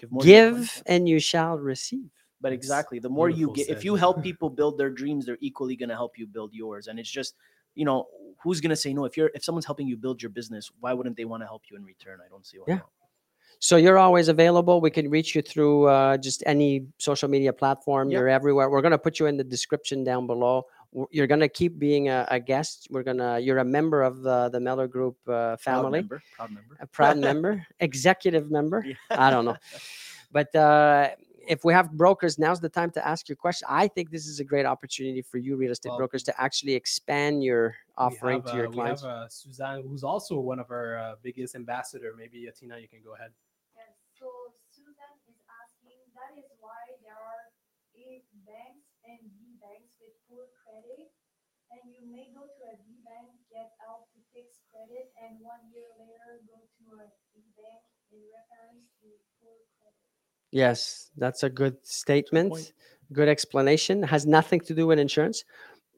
give 0.02 0.12
more 0.12 0.22
to 0.22 0.28
your 0.28 0.50
client, 0.52 0.58
Give 0.58 0.84
yeah. 0.86 0.94
and 0.94 1.02
you 1.12 1.20
shall 1.32 1.56
receive. 1.58 2.10
But 2.42 2.52
exactly, 2.54 3.00
the 3.00 3.10
more 3.20 3.30
you 3.30 3.48
beautiful 3.48 3.56
get, 3.74 3.78
if 3.78 3.84
you 3.88 3.96
help 4.06 4.18
people 4.30 4.50
build 4.50 4.78
their 4.80 4.90
dreams, 5.02 5.26
they're 5.26 5.44
equally 5.50 5.76
going 5.82 5.90
to 5.96 6.00
help 6.04 6.14
you 6.20 6.26
build 6.28 6.52
yours. 6.54 6.88
And 6.88 6.96
it's 7.02 7.10
just, 7.22 7.34
you 7.80 7.86
know, 7.86 8.08
who's 8.44 8.60
to 8.62 8.76
say 8.76 8.94
no? 8.94 9.06
If 9.06 9.16
you're, 9.18 9.32
if 9.34 9.44
someone's 9.44 9.66
helping 9.66 9.88
you 9.88 9.96
build 9.96 10.22
your 10.22 10.30
business, 10.30 10.70
why 10.82 10.92
wouldn't 10.94 11.16
they 11.16 11.26
want 11.26 11.42
to 11.44 11.48
help 11.48 11.64
you 11.70 11.78
in 11.78 11.84
return? 11.84 12.20
I 12.26 12.30
don't 12.30 12.46
see 12.46 12.58
why. 12.58 12.66
Yeah. 12.68 12.76
not. 12.76 12.90
So 13.62 13.76
you're 13.76 13.98
always 13.98 14.28
available. 14.30 14.80
We 14.80 14.90
can 14.90 15.10
reach 15.10 15.36
you 15.36 15.42
through 15.42 15.86
uh, 15.86 16.18
just 16.18 16.44
any 16.46 16.86
social 16.98 17.30
media 17.30 17.52
platform. 17.52 18.10
Yeah. 18.10 18.20
You're 18.20 18.30
everywhere. 18.30 18.70
We're 18.70 18.82
gonna 18.82 18.98
put 18.98 19.20
you 19.20 19.26
in 19.26 19.36
the 19.36 19.44
description 19.44 20.04
down 20.04 20.28
below. 20.28 20.66
You're 21.12 21.28
gonna 21.28 21.50
keep 21.50 21.78
being 21.78 22.08
a, 22.08 22.26
a 22.32 22.40
guest. 22.40 22.88
We're 22.90 23.04
gonna. 23.04 23.38
You're 23.40 23.58
a 23.60 23.66
member 23.66 24.02
of 24.02 24.22
the 24.22 24.50
the 24.50 24.62
Mellor 24.62 24.88
Group 24.88 25.18
uh, 25.28 25.32
Proud 25.32 25.60
family, 25.60 26.00
member, 26.00 26.22
proud 26.38 26.52
member. 26.52 26.78
a 26.80 26.88
proud 26.88 27.18
member, 27.18 27.68
executive 27.82 28.50
member. 28.50 28.86
Yeah. 28.88 28.96
I 29.12 29.30
don't 29.30 29.46
know. 29.46 29.58
But 30.32 30.54
uh, 30.54 31.10
if 31.50 31.66
we 31.66 31.74
have 31.74 31.92
brokers, 31.92 32.38
now's 32.38 32.62
the 32.62 32.70
time 32.70 32.92
to 32.92 33.02
ask 33.06 33.28
your 33.28 33.36
question. 33.36 33.68
I 33.70 33.88
think 33.90 34.12
this 34.12 34.28
is 34.28 34.40
a 34.40 34.44
great 34.44 34.68
opportunity 34.68 35.24
for 35.24 35.40
you, 35.40 35.58
real 35.58 35.72
estate 35.72 35.90
Well, 35.90 35.98
brokers, 35.98 36.22
to 36.30 36.34
actually 36.40 36.76
expand 36.76 37.44
your 37.44 37.76
offering 37.98 38.46
have, 38.46 38.52
to 38.52 38.56
your 38.56 38.68
uh, 38.68 38.72
clients. 38.72 39.02
we 39.02 39.10
have 39.10 39.18
uh, 39.18 39.28
suzanne 39.28 39.82
who's 39.82 40.06
also 40.06 40.38
one 40.38 40.60
of 40.60 40.70
our 40.70 40.98
uh, 40.98 41.16
biggest 41.22 41.56
ambassador 41.56 42.14
maybe 42.16 42.48
Atina, 42.48 42.80
you 42.80 42.88
can 42.88 43.02
go 43.04 43.16
ahead 43.18 43.32
Yes, 43.76 43.98
so 44.14 44.30
Suzanne 44.70 45.20
is 45.28 45.42
asking, 45.50 46.00
that 46.16 46.38
is 46.38 46.48
why 46.62 46.80
there 47.02 47.18
are 47.18 47.50
A 47.98 48.24
banks 48.46 48.88
and 49.04 49.20
B 49.36 49.58
banks 49.58 49.98
with 50.00 50.16
poor 50.30 50.46
credit. 50.64 51.10
And 51.70 51.86
you 51.94 52.02
may 52.02 52.34
go 52.34 52.50
to 52.50 52.62
a 52.66 52.76
B 52.82 52.98
bank, 53.06 53.30
get 53.54 53.78
help 53.78 54.10
to 54.18 54.20
fix 54.34 54.66
credit, 54.74 55.14
and 55.22 55.38
one 55.42 55.70
year 55.70 55.86
later 56.02 56.42
go 56.50 56.58
to 56.58 56.86
a 56.98 57.08
B 57.34 57.46
bank 57.54 57.82
in 58.10 58.26
reference 58.34 58.90
to 59.02 59.08
poor 59.38 59.54
credit. 59.78 59.79
Yes, 60.52 61.10
that's 61.18 61.44
a 61.44 61.50
good 61.50 61.78
statement. 61.86 62.50
point. 62.52 62.74
Good 63.14 63.28
explanation. 63.30 64.04
Has 64.04 64.26
nothing 64.26 64.60
to 64.62 64.74
do 64.76 64.86
with 64.88 65.00
insurance, 65.00 65.44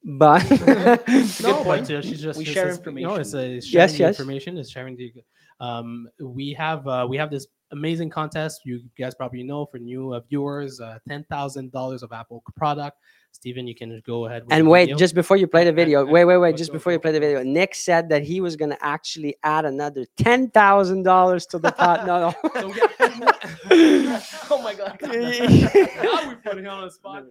but 0.03 0.43
no, 1.41 1.63
point. 1.63 1.87
but 1.89 2.03
she's 2.03 2.21
just 2.21 2.37
We 2.37 2.45
it's 2.45 2.53
share 2.53 2.67
just- 2.69 2.85
No, 2.85 3.15
it's, 3.15 3.33
it's 3.33 3.67
sharing 3.67 3.89
Yes, 3.89 3.99
yes. 3.99 4.19
information. 4.19 4.57
It's 4.57 4.69
sharing 4.71 4.95
the. 4.95 5.13
Um, 5.59 6.07
we 6.19 6.53
have 6.53 6.87
uh, 6.87 7.05
we 7.09 7.17
have 7.17 7.29
this 7.29 7.47
amazing 7.71 8.09
contest. 8.09 8.61
You 8.65 8.81
guys 8.97 9.15
probably 9.15 9.43
know 9.43 9.65
for 9.65 9.77
new 9.77 10.13
uh, 10.13 10.21
viewers, 10.29 10.79
uh, 10.79 10.99
ten 11.07 11.23
thousand 11.29 11.71
dollars 11.71 12.03
of 12.03 12.11
Apple 12.11 12.43
product. 12.55 12.97
Steven, 13.31 13.65
you 13.65 13.75
can 13.75 14.01
go 14.05 14.25
ahead. 14.25 14.43
With 14.43 14.53
and 14.53 14.69
wait, 14.69 14.85
video. 14.85 14.97
just 14.97 15.15
before 15.15 15.37
you 15.37 15.47
play 15.47 15.63
the 15.63 15.71
video, 15.71 16.05
wait, 16.05 16.25
wait, 16.25 16.37
wait, 16.37 16.57
just 16.57 16.71
before 16.71 16.91
you 16.91 16.99
play 16.99 17.11
the 17.13 17.19
video, 17.19 17.43
Nick 17.43 17.73
said 17.75 18.09
that 18.09 18.23
he 18.23 18.41
was 18.41 18.55
going 18.55 18.71
to 18.71 18.85
actually 18.85 19.35
add 19.43 19.65
another 19.65 20.05
ten 20.17 20.49
thousand 20.49 21.03
dollars 21.03 21.45
to 21.47 21.59
the 21.59 21.71
pot. 21.71 22.05
No, 22.05 22.19
no. 22.19 22.35
oh 24.49 24.61
my 24.61 24.73
god. 24.73 24.97
now 25.03 26.29
we 26.29 26.35
put 26.35 26.57
him 26.57 26.67
on 26.67 26.85
the 26.85 26.91
spot. 26.91 27.25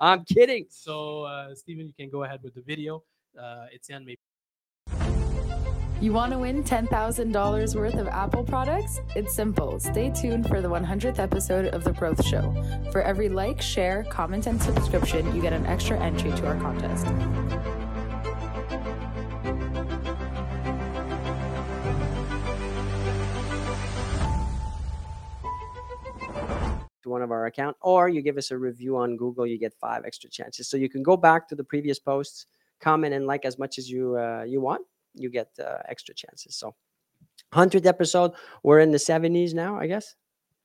I'm 0.00 0.24
kidding. 0.24 0.66
So, 0.68 1.22
uh, 1.22 1.54
Steven, 1.54 1.86
you 1.86 1.92
can 1.98 2.10
go 2.10 2.24
ahead 2.24 2.40
with 2.42 2.54
the 2.54 2.62
video. 2.62 3.02
Uh, 3.40 3.66
Etienne, 3.72 4.04
maybe. 4.04 4.18
You 5.98 6.12
want 6.12 6.32
to 6.32 6.38
win 6.38 6.62
$10,000 6.62 7.74
worth 7.74 7.94
of 7.94 8.06
Apple 8.08 8.44
products? 8.44 9.00
It's 9.14 9.34
simple. 9.34 9.80
Stay 9.80 10.10
tuned 10.10 10.46
for 10.46 10.60
the 10.60 10.68
100th 10.68 11.18
episode 11.18 11.68
of 11.68 11.84
The 11.84 11.92
Growth 11.92 12.22
Show. 12.22 12.54
For 12.92 13.00
every 13.00 13.30
like, 13.30 13.62
share, 13.62 14.04
comment, 14.04 14.46
and 14.46 14.60
subscription, 14.60 15.34
you 15.34 15.40
get 15.40 15.54
an 15.54 15.64
extra 15.64 15.98
entry 15.98 16.32
to 16.32 16.46
our 16.48 16.56
contest. 16.60 17.06
to 27.02 27.10
one 27.10 27.22
of 27.22 27.30
our 27.30 27.46
account 27.46 27.76
or 27.80 28.08
you 28.10 28.20
give 28.20 28.36
us 28.36 28.50
a 28.50 28.58
review 28.58 28.96
on 28.96 29.16
google 29.16 29.46
you 29.46 29.56
get 29.56 29.72
five 29.74 30.04
extra 30.04 30.28
chances 30.28 30.66
so 30.66 30.76
you 30.76 30.88
can 30.88 31.04
go 31.04 31.16
back 31.16 31.46
to 31.46 31.54
the 31.54 31.62
previous 31.62 32.00
posts 32.00 32.46
comment 32.80 33.14
and 33.14 33.28
like 33.28 33.44
as 33.44 33.60
much 33.60 33.78
as 33.78 33.88
you 33.88 34.18
uh, 34.18 34.42
you 34.42 34.60
want 34.60 34.82
you 35.16 35.30
get 35.30 35.48
uh, 35.60 35.78
extra 35.88 36.14
chances 36.14 36.54
so 36.54 36.74
100th 37.54 37.86
episode 37.86 38.32
we're 38.62 38.80
in 38.80 38.90
the 38.90 38.98
70s 38.98 39.54
now 39.54 39.78
i 39.78 39.86
guess 39.86 40.14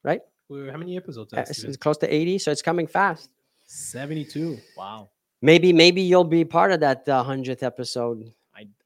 right 0.04 0.22
how 0.70 0.78
many 0.78 0.98
episodes? 0.98 1.34
Uh, 1.34 1.46
it's, 1.48 1.78
close 1.78 1.98
to 1.98 2.14
80 2.14 2.38
so 2.40 2.52
it's 2.52 2.62
coming 2.62 2.88
fast 2.88 3.30
Seventy-two. 3.74 4.58
Wow. 4.76 5.12
maybe 5.42 5.72
maybe 5.72 6.02
you'll 6.02 6.26
be 6.26 6.44
part 6.44 6.74
of 6.74 6.82
that 6.82 7.08
uh, 7.08 7.24
100th 7.24 7.64
episode 7.64 8.34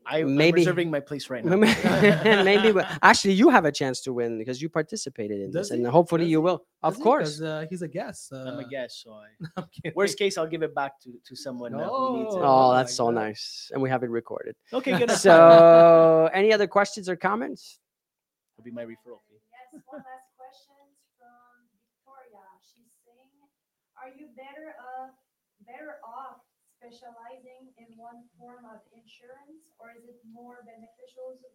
I 0.07 0.17
I 0.17 0.19
am 0.21 0.35
Maybe- 0.35 0.61
reserving 0.61 0.89
my 0.91 0.99
place 0.99 1.29
right 1.29 1.43
now. 1.49 1.55
maybe 1.55 2.71
but 2.71 2.85
actually 3.01 3.33
you 3.33 3.49
have 3.49 3.65
a 3.65 3.71
chance 3.71 4.01
to 4.01 4.13
win 4.13 4.37
because 4.37 4.61
you 4.61 4.69
participated 4.69 5.39
in 5.41 5.51
Does 5.51 5.69
this 5.69 5.71
and 5.77 5.85
hopefully 5.87 6.23
Does 6.25 6.31
you 6.31 6.39
he? 6.39 6.43
will 6.43 6.65
of 6.83 6.97
Does 7.01 7.39
he? 7.39 7.45
uh, 7.45 7.65
he's 7.69 7.81
a 7.81 7.87
guest. 7.87 8.31
Uh, 8.33 8.37
I'm 8.49 8.59
a 8.59 8.67
guest, 8.67 9.03
so 9.03 9.13
I. 9.13 9.27
I'm. 9.57 9.65
Worst 9.95 10.17
case, 10.17 10.37
I'll 10.37 10.47
give 10.55 10.63
it 10.63 10.73
back 10.75 10.99
to 11.03 11.09
to 11.27 11.35
someone 11.35 11.71
who 11.73 11.79
needs 12.19 12.35
it. 12.35 12.39
No. 12.39 12.45
oh 12.45 12.73
that's 12.73 12.91
my 12.93 12.95
so 12.97 13.05
God. 13.05 13.15
nice 13.15 13.71
and 13.73 13.81
we 13.81 13.89
have 13.89 14.03
it 14.03 14.09
recorded 14.09 14.55
Okay, 14.73 14.97
good. 14.97 15.11
so 15.11 16.29
any 16.33 16.53
other 16.53 16.67
questions 16.67 17.09
or 17.09 17.15
comments 17.15 17.79
It'll 18.57 18.63
be 18.65 18.71
my 18.71 18.85
referral 18.85 19.19
fee. 19.27 19.41
Yes, 19.51 19.81
one 19.85 19.99
last 19.99 20.29
question 20.39 20.79
from 21.19 21.67
Victoria. 21.75 22.45
She's 22.63 22.93
saying, 23.03 23.35
are 23.99 24.11
you 24.17 24.31
better 24.31 24.71
off, 24.95 25.11
better 25.67 25.99
off 26.07 26.39
specializing 26.77 27.71
in 27.77 27.89
one 27.97 28.27
form 28.37 28.63
of 28.69 28.83
insurance, 28.93 29.73
or 29.79 29.95
is 29.97 30.05
it 30.07 30.19
more 30.31 30.63
beneficial 30.65 31.39
to 31.41 31.47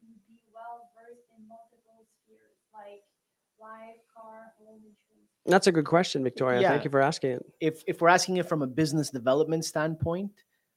to 0.00 0.06
be 0.28 0.36
well 0.52 0.90
versed 0.92 1.26
in 1.32 1.46
multiple 1.48 2.04
spheres, 2.04 2.60
like 2.74 3.02
life, 3.60 3.96
car, 4.12 4.52
home 4.58 4.82
insurance? 4.82 5.30
That's 5.46 5.66
a 5.66 5.72
good 5.72 5.86
question, 5.86 6.22
Victoria. 6.22 6.60
Yeah. 6.60 6.70
Thank 6.70 6.84
you 6.84 6.90
for 6.90 7.00
asking 7.00 7.30
it. 7.32 7.46
if 7.60 7.82
if 7.86 8.00
we're 8.00 8.08
asking 8.08 8.36
it 8.38 8.48
from 8.48 8.62
a 8.62 8.66
business 8.66 9.10
development 9.10 9.64
standpoint, 9.64 10.32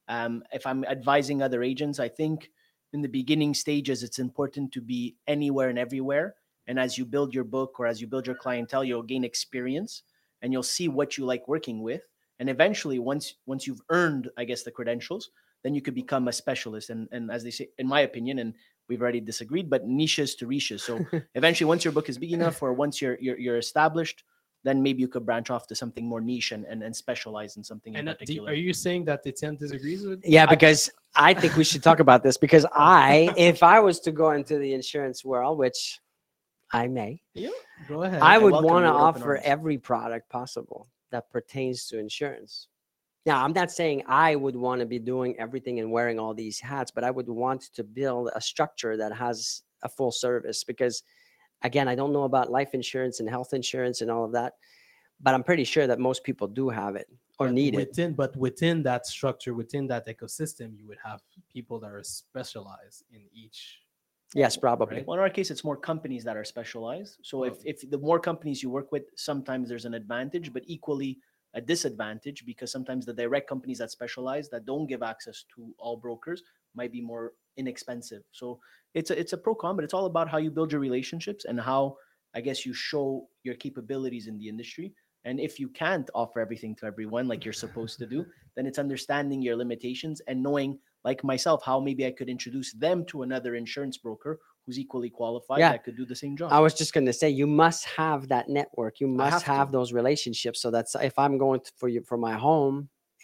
um, 0.08 0.42
if 0.52 0.66
I'm 0.66 0.84
advising 0.84 1.42
other 1.42 1.62
agents, 1.62 1.98
I 2.00 2.08
think 2.08 2.50
in 2.92 3.02
the 3.02 3.08
beginning 3.08 3.54
stages 3.54 4.02
it's 4.02 4.18
important 4.18 4.72
to 4.72 4.80
be 4.80 5.16
anywhere 5.26 5.68
and 5.68 5.78
everywhere. 5.78 6.34
And 6.66 6.78
as 6.78 6.98
you 6.98 7.04
build 7.06 7.34
your 7.34 7.44
book 7.44 7.80
or 7.80 7.86
as 7.86 8.00
you 8.00 8.06
build 8.06 8.26
your 8.26 8.36
clientele, 8.36 8.84
you'll 8.84 9.02
gain 9.02 9.24
experience 9.24 10.02
and 10.42 10.52
you'll 10.52 10.62
see 10.62 10.88
what 10.88 11.16
you 11.16 11.24
like 11.24 11.48
working 11.48 11.82
with. 11.82 12.02
And 12.38 12.48
eventually, 12.48 12.98
once 12.98 13.34
once 13.46 13.66
you've 13.66 13.80
earned, 13.90 14.30
I 14.36 14.44
guess, 14.44 14.62
the 14.62 14.70
credentials, 14.70 15.30
then 15.64 15.74
you 15.74 15.82
could 15.82 15.94
become 15.94 16.28
a 16.28 16.32
specialist. 16.32 16.90
And 16.90 17.08
and 17.12 17.30
as 17.30 17.42
they 17.42 17.50
say, 17.50 17.68
in 17.78 17.86
my 17.86 18.00
opinion, 18.00 18.38
and 18.38 18.54
we've 18.88 19.02
already 19.02 19.20
disagreed, 19.20 19.68
but 19.68 19.86
niches 19.86 20.34
to 20.36 20.46
riches. 20.46 20.82
So 20.82 21.04
eventually, 21.34 21.66
once 21.66 21.84
your 21.84 21.92
book 21.92 22.08
is 22.08 22.18
big 22.18 22.32
enough, 22.32 22.62
or 22.62 22.72
once 22.72 23.02
you're 23.02 23.18
you're, 23.20 23.38
you're 23.38 23.58
established, 23.58 24.24
then 24.64 24.82
maybe 24.82 25.00
you 25.00 25.08
could 25.08 25.26
branch 25.26 25.50
off 25.50 25.66
to 25.68 25.74
something 25.74 26.06
more 26.06 26.20
niche 26.20 26.52
and 26.52 26.64
and, 26.64 26.82
and 26.82 26.94
specialize 26.94 27.56
in 27.56 27.64
something 27.64 27.94
in 27.94 28.00
And 28.00 28.08
uh, 28.10 28.12
do, 28.12 28.18
particular. 28.18 28.50
are 28.52 28.54
you 28.54 28.72
saying 28.72 29.04
that 29.06 29.22
the 29.22 29.32
10 29.32 29.56
disagrees 29.56 30.06
with? 30.06 30.20
Yeah, 30.24 30.46
because 30.46 30.90
I 31.14 31.34
think 31.34 31.56
we 31.56 31.64
should 31.64 31.82
talk 31.82 32.00
about 32.00 32.22
this 32.22 32.36
because 32.36 32.66
I, 32.72 33.32
if 33.36 33.62
I 33.62 33.80
was 33.80 34.00
to 34.00 34.12
go 34.12 34.30
into 34.30 34.58
the 34.58 34.74
insurance 34.74 35.24
world, 35.24 35.58
which 35.58 36.00
I 36.72 36.86
may, 36.86 37.20
yeah, 37.34 37.50
Go 37.88 38.02
ahead. 38.02 38.20
I 38.22 38.38
would 38.38 38.52
want 38.52 38.84
to 38.84 38.88
you 38.88 38.94
with 38.94 39.02
open 39.02 39.22
offer 39.22 39.36
every 39.38 39.78
product 39.78 40.28
possible 40.28 40.88
that 41.10 41.30
pertains 41.30 41.86
to 41.88 41.98
insurance. 41.98 42.68
Now, 43.26 43.44
I'm 43.44 43.52
not 43.52 43.70
saying 43.70 44.04
I 44.06 44.36
would 44.36 44.56
want 44.56 44.80
to 44.80 44.86
be 44.86 44.98
doing 44.98 45.38
everything 45.38 45.80
and 45.80 45.90
wearing 45.92 46.18
all 46.18 46.32
these 46.32 46.58
hats, 46.58 46.90
but 46.90 47.04
I 47.04 47.10
would 47.10 47.28
want 47.28 47.62
to 47.74 47.84
build 47.84 48.30
a 48.34 48.40
structure 48.40 48.96
that 48.96 49.12
has 49.12 49.62
a 49.82 49.88
full 49.88 50.10
service 50.10 50.64
because, 50.64 51.02
again, 51.62 51.88
I 51.88 51.94
don't 51.94 52.12
know 52.12 52.22
about 52.22 52.50
life 52.50 52.72
insurance 52.72 53.20
and 53.20 53.28
health 53.28 53.52
insurance 53.52 54.00
and 54.00 54.10
all 54.10 54.24
of 54.24 54.32
that, 54.32 54.54
but 55.20 55.34
I'm 55.34 55.42
pretty 55.44 55.64
sure 55.64 55.86
that 55.86 55.98
most 55.98 56.24
people 56.24 56.46
do 56.46 56.68
have 56.68 56.96
it 56.96 57.08
or 57.38 57.48
But 57.48 57.54
need 57.54 57.74
it. 57.74 57.76
within, 57.76 58.14
But 58.14 58.36
within 58.36 58.82
that 58.84 59.06
structure, 59.06 59.52
within 59.52 59.86
that 59.88 60.06
ecosystem, 60.06 60.76
you 60.78 60.86
would 60.86 60.98
have 61.04 61.20
people 61.52 61.78
that 61.80 61.90
are 61.90 62.02
specialized 62.02 63.04
in 63.12 63.22
each. 63.32 63.80
Yes, 64.34 64.56
probably. 64.56 65.04
Well, 65.06 65.14
in 65.14 65.20
our 65.20 65.30
case, 65.30 65.50
it's 65.50 65.64
more 65.64 65.76
companies 65.76 66.22
that 66.24 66.36
are 66.36 66.44
specialized. 66.44 67.18
So 67.22 67.44
if, 67.44 67.54
oh. 67.54 67.62
if 67.64 67.90
the 67.90 67.98
more 67.98 68.20
companies 68.20 68.62
you 68.62 68.70
work 68.70 68.92
with, 68.92 69.04
sometimes 69.16 69.68
there's 69.68 69.86
an 69.86 69.94
advantage, 69.94 70.52
but 70.52 70.62
equally 70.66 71.18
a 71.54 71.60
disadvantage 71.60 72.44
because 72.44 72.70
sometimes 72.70 73.06
the 73.06 73.12
direct 73.12 73.48
companies 73.48 73.78
that 73.78 73.90
specialize 73.90 74.50
that 74.50 74.66
don't 74.66 74.86
give 74.86 75.02
access 75.02 75.44
to 75.54 75.74
all 75.78 75.96
brokers 75.96 76.42
might 76.74 76.92
be 76.92 77.00
more 77.00 77.32
inexpensive. 77.56 78.22
So 78.32 78.60
it's 78.94 79.10
a 79.10 79.18
it's 79.18 79.32
a 79.32 79.38
pro 79.38 79.54
con, 79.54 79.74
but 79.74 79.84
it's 79.84 79.94
all 79.94 80.06
about 80.06 80.28
how 80.28 80.38
you 80.38 80.50
build 80.50 80.72
your 80.72 80.80
relationships 80.80 81.46
and 81.46 81.58
how 81.58 81.96
I 82.34 82.42
guess 82.42 82.66
you 82.66 82.74
show 82.74 83.28
your 83.42 83.54
capabilities 83.54 84.26
in 84.26 84.38
the 84.38 84.48
industry. 84.48 84.94
And 85.24 85.40
if 85.40 85.58
you 85.58 85.68
can't 85.68 86.08
offer 86.14 86.40
everything 86.40 86.74
to 86.76 86.86
everyone 86.86 87.28
like 87.28 87.44
you're 87.44 87.52
supposed 87.52 87.98
to 87.98 88.06
do, 88.06 88.24
then 88.54 88.66
it's 88.66 88.78
understanding 88.78 89.42
your 89.42 89.56
limitations 89.56 90.20
and 90.28 90.42
knowing, 90.42 90.78
like 91.08 91.20
myself, 91.34 91.58
how 91.70 91.76
maybe 91.88 92.02
I 92.10 92.12
could 92.18 92.30
introduce 92.36 92.70
them 92.84 92.98
to 93.10 93.16
another 93.26 93.52
insurance 93.62 93.96
broker 94.06 94.32
who's 94.64 94.78
equally 94.84 95.10
qualified 95.20 95.60
Yeah. 95.62 95.72
that 95.72 95.82
could 95.84 95.96
do 96.02 96.06
the 96.12 96.18
same 96.24 96.34
job. 96.40 96.48
I 96.58 96.60
was 96.66 96.74
just 96.82 96.92
going 96.96 97.06
to 97.12 97.16
say 97.20 97.26
you 97.42 97.48
must 97.64 97.82
have 98.02 98.20
that 98.34 98.46
network. 98.58 98.92
You 99.02 99.08
must 99.24 99.42
have 99.46 99.56
have, 99.60 99.68
those 99.78 99.90
relationships. 100.00 100.58
So 100.62 100.68
that's 100.76 100.92
if 101.10 101.16
I'm 101.24 101.36
going 101.44 101.60
to, 101.66 101.70
for 101.80 101.88
you 101.94 102.00
for 102.10 102.18
my 102.28 102.34
home 102.48 102.76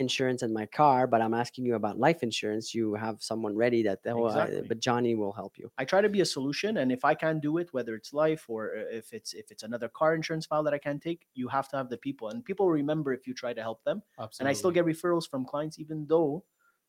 insurance 0.05 0.40
and 0.44 0.53
my 0.62 0.66
car, 0.81 1.01
but 1.12 1.18
I'm 1.25 1.37
asking 1.44 1.62
you 1.68 1.75
about 1.83 1.94
life 2.07 2.20
insurance, 2.29 2.66
you 2.79 2.87
have 3.05 3.16
someone 3.31 3.55
ready 3.64 3.81
that 3.88 3.99
oh, 4.07 4.25
I- 4.25 4.29
Exactly. 4.29 4.66
but 4.70 4.79
Johnny 4.87 5.14
will 5.20 5.35
help 5.40 5.53
you. 5.61 5.66
I 5.83 5.85
try 5.92 6.01
to 6.07 6.12
be 6.16 6.20
a 6.27 6.31
solution, 6.37 6.70
and 6.81 6.88
if 6.99 7.03
I 7.11 7.14
can't 7.23 7.40
do 7.49 7.53
it, 7.62 7.68
whether 7.77 7.92
it's 7.99 8.12
life 8.25 8.42
or 8.53 8.61
uh, 8.79 9.01
if 9.01 9.07
it's 9.18 9.31
if 9.42 9.47
it's 9.53 9.62
another 9.62 9.88
car 10.01 10.11
insurance 10.18 10.47
file 10.51 10.64
that 10.66 10.75
I 10.79 10.81
can't 10.87 11.03
take, 11.09 11.20
you 11.40 11.47
have 11.57 11.66
to 11.73 11.77
have 11.81 11.88
the 11.94 12.01
people, 12.07 12.25
and 12.31 12.37
people 12.51 12.66
remember 12.81 13.09
if 13.18 13.23
you 13.29 13.35
try 13.44 13.53
to 13.59 13.62
help 13.68 13.81
them. 13.88 13.99
Absolutely. 14.18 14.40
And 14.42 14.49
I 14.49 14.53
still 14.61 14.75
get 14.79 14.85
referrals 14.92 15.27
from 15.33 15.42
clients, 15.53 15.79
even 15.79 15.99
though 16.12 16.42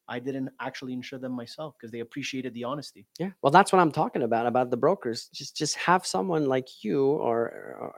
I 0.08 0.20
didn't 0.20 0.50
actually 0.60 0.94
insure 0.94 1.20
them 1.20 1.32
myself 1.32 1.76
because 1.76 1.92
they 1.92 2.02
appreciated 2.02 2.54
the 2.54 2.64
honesty. 2.64 3.08
Yeah. 3.20 3.32
Well, 3.42 3.52
that's 3.52 3.72
what 3.72 3.80
I'm 3.80 3.92
talking 3.92 4.24
about 4.24 4.46
about 4.46 4.70
the 4.70 4.78
brokers. 4.78 5.30
Just 5.34 5.56
just 5.56 5.76
have 5.78 6.06
someone 6.06 6.46
like 6.46 6.84
you 6.84 7.06
or, 7.06 7.40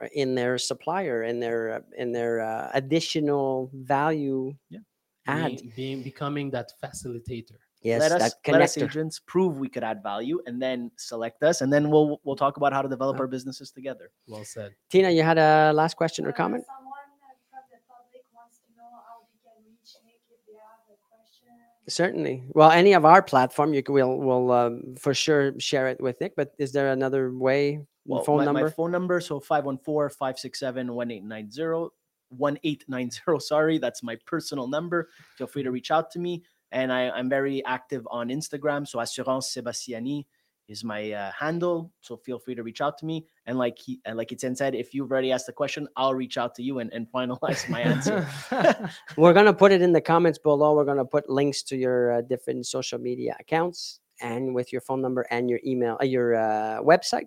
or 0.00 0.08
in 0.14 0.34
their 0.34 0.58
supplier 0.58 1.24
in 1.24 1.38
their 1.40 1.60
uh, 1.76 1.80
in 1.96 2.12
their 2.12 2.40
uh, 2.40 2.70
additional 2.74 3.70
value 3.74 4.54
Yeah. 4.70 4.80
add. 5.26 5.56
being, 5.56 5.72
being 5.76 6.02
becoming 6.02 6.50
that 6.50 6.72
facilitator. 6.82 7.58
Yes, 7.82 8.00
let 8.00 8.12
us 8.12 8.34
that 8.42 8.52
let 8.52 8.60
us 8.60 8.76
agents 8.76 9.20
prove 9.24 9.58
we 9.58 9.68
could 9.68 9.84
add 9.84 10.02
value, 10.02 10.40
and 10.46 10.60
then 10.60 10.90
select 10.96 11.42
us, 11.44 11.60
and 11.60 11.72
then 11.72 11.90
we'll 11.90 12.20
we'll 12.24 12.34
talk 12.36 12.56
about 12.56 12.72
how 12.72 12.82
to 12.82 12.88
develop 12.88 13.16
Uh, 13.16 13.20
our 13.22 13.28
businesses 13.28 13.70
together. 13.70 14.10
Well 14.26 14.44
said. 14.44 14.74
Tina, 14.90 15.10
you 15.10 15.22
had 15.22 15.38
a 15.38 15.72
last 15.72 15.94
question 15.94 16.26
or 16.26 16.32
comment? 16.32 16.64
Someone 16.66 17.10
uh, 17.22 17.38
from 17.50 17.62
the 17.70 17.78
public 17.86 18.24
wants 18.34 18.58
to 18.66 18.68
know 18.74 18.90
how 19.06 19.22
they 19.30 19.38
can 19.46 19.62
reach 19.62 19.94
Nick 20.04 20.18
if 20.26 20.40
they 20.48 20.58
have 20.58 20.82
a 20.90 20.98
question. 21.06 21.54
Certainly. 21.88 22.44
Well, 22.50 22.70
any 22.70 22.92
of 22.92 23.04
our 23.04 23.22
platform, 23.22 23.72
you 23.72 23.82
can, 23.82 23.94
we'll 23.94 24.16
we'll 24.16 24.52
um, 24.52 24.94
for 24.98 25.14
sure 25.14 25.58
share 25.58 25.88
it 25.88 26.00
with 26.00 26.20
Nick. 26.20 26.36
But 26.36 26.52
is 26.58 26.72
there 26.72 26.92
another 26.92 27.32
way? 27.32 27.80
Well, 28.04 28.22
phone 28.22 28.38
my, 28.38 28.44
number. 28.44 28.64
my 28.64 28.70
phone 28.70 28.90
number 28.90 29.20
so 29.20 29.40
514-567-1890 29.40 31.90
1890. 32.30 33.40
Sorry, 33.40 33.78
that's 33.78 34.02
my 34.02 34.16
personal 34.26 34.68
number. 34.68 35.08
Feel 35.36 35.46
free 35.46 35.62
to 35.62 35.70
reach 35.70 35.90
out 35.90 36.10
to 36.12 36.18
me. 36.18 36.44
And 36.72 36.92
I, 36.92 37.08
I'm 37.10 37.30
very 37.30 37.64
active 37.64 38.06
on 38.10 38.28
Instagram. 38.28 38.86
So 38.86 39.00
Assurance 39.00 39.54
Sebastiani 39.54 40.26
is 40.68 40.84
my 40.84 41.12
uh, 41.12 41.32
handle. 41.32 41.90
So 42.00 42.16
feel 42.16 42.38
free 42.38 42.54
to 42.54 42.62
reach 42.62 42.80
out 42.80 42.98
to 42.98 43.06
me. 43.06 43.26
And 43.46 43.58
like 43.58 43.78
he, 43.78 44.00
and 44.04 44.16
like 44.16 44.30
Etienne 44.32 44.54
said, 44.54 44.74
if 44.74 44.94
you've 44.94 45.10
already 45.10 45.32
asked 45.32 45.48
a 45.48 45.52
question, 45.52 45.88
I'll 45.96 46.14
reach 46.14 46.36
out 46.36 46.54
to 46.56 46.62
you 46.62 46.78
and, 46.80 46.92
and 46.92 47.10
finalize 47.10 47.68
my 47.68 47.80
answer. 47.80 48.28
We're 49.16 49.32
gonna 49.32 49.54
put 49.54 49.72
it 49.72 49.80
in 49.82 49.92
the 49.92 50.00
comments 50.00 50.38
below. 50.38 50.74
We're 50.74 50.84
gonna 50.84 51.04
put 51.04 51.28
links 51.30 51.62
to 51.64 51.76
your 51.76 52.12
uh, 52.12 52.20
different 52.20 52.66
social 52.66 52.98
media 52.98 53.34
accounts 53.40 54.00
and 54.20 54.54
with 54.54 54.72
your 54.72 54.80
phone 54.82 55.00
number 55.00 55.22
and 55.30 55.48
your 55.48 55.60
email, 55.64 55.96
uh, 56.00 56.04
your 56.04 56.34
uh, 56.36 56.80
website. 56.82 57.26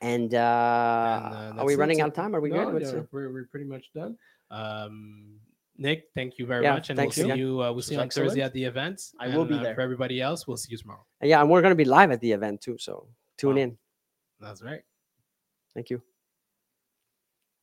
And, 0.00 0.32
uh, 0.32 1.30
And, 1.50 1.58
uh, 1.58 1.62
are 1.62 1.66
we 1.66 1.74
running 1.74 1.98
So- 1.98 2.04
out 2.04 2.08
of 2.08 2.14
time? 2.14 2.34
Are 2.34 2.40
we 2.40 2.50
No, 2.50 2.70
good? 2.70 2.82
Yeah, 2.82 3.00
we're, 3.10 3.32
we're 3.32 3.46
pretty 3.46 3.66
much 3.66 3.92
done. 3.94 4.16
Um, 4.50 5.37
Nick, 5.78 6.08
thank 6.14 6.38
you 6.38 6.46
very 6.46 6.64
Yeah, 6.64 6.74
much, 6.74 6.90
and 6.90 6.98
we'll 6.98 7.10
see 7.12 7.22
again. 7.22 7.38
you. 7.38 7.62
Uh, 7.62 7.72
we'll 7.72 7.82
see 7.82 7.94
you 7.94 8.00
was 8.00 8.04
on 8.04 8.10
Thursday 8.10 8.42
at 8.42 8.52
the 8.52 8.64
event. 8.64 9.00
I 9.20 9.28
will 9.28 9.42
and, 9.42 9.48
be 9.48 9.54
uh, 9.54 9.62
there. 9.62 9.74
For 9.76 9.80
everybody 9.80 10.20
else, 10.20 10.46
we'll 10.46 10.56
see 10.56 10.72
you 10.72 10.76
tomorrow. 10.76 11.04
yeah, 11.22 11.40
and 11.40 11.48
we're 11.48 11.62
gonna 11.62 11.76
be 11.76 11.84
live 11.84 12.10
at 12.10 12.20
the 12.20 12.32
event 12.32 12.60
too. 12.60 12.76
So 12.78 13.06
tune 13.36 13.54
Wow. 13.56 13.62
in. 13.62 13.78
That's 14.40 14.60
right. 14.62 14.82
Thank 15.74 15.90
you. 15.90 16.02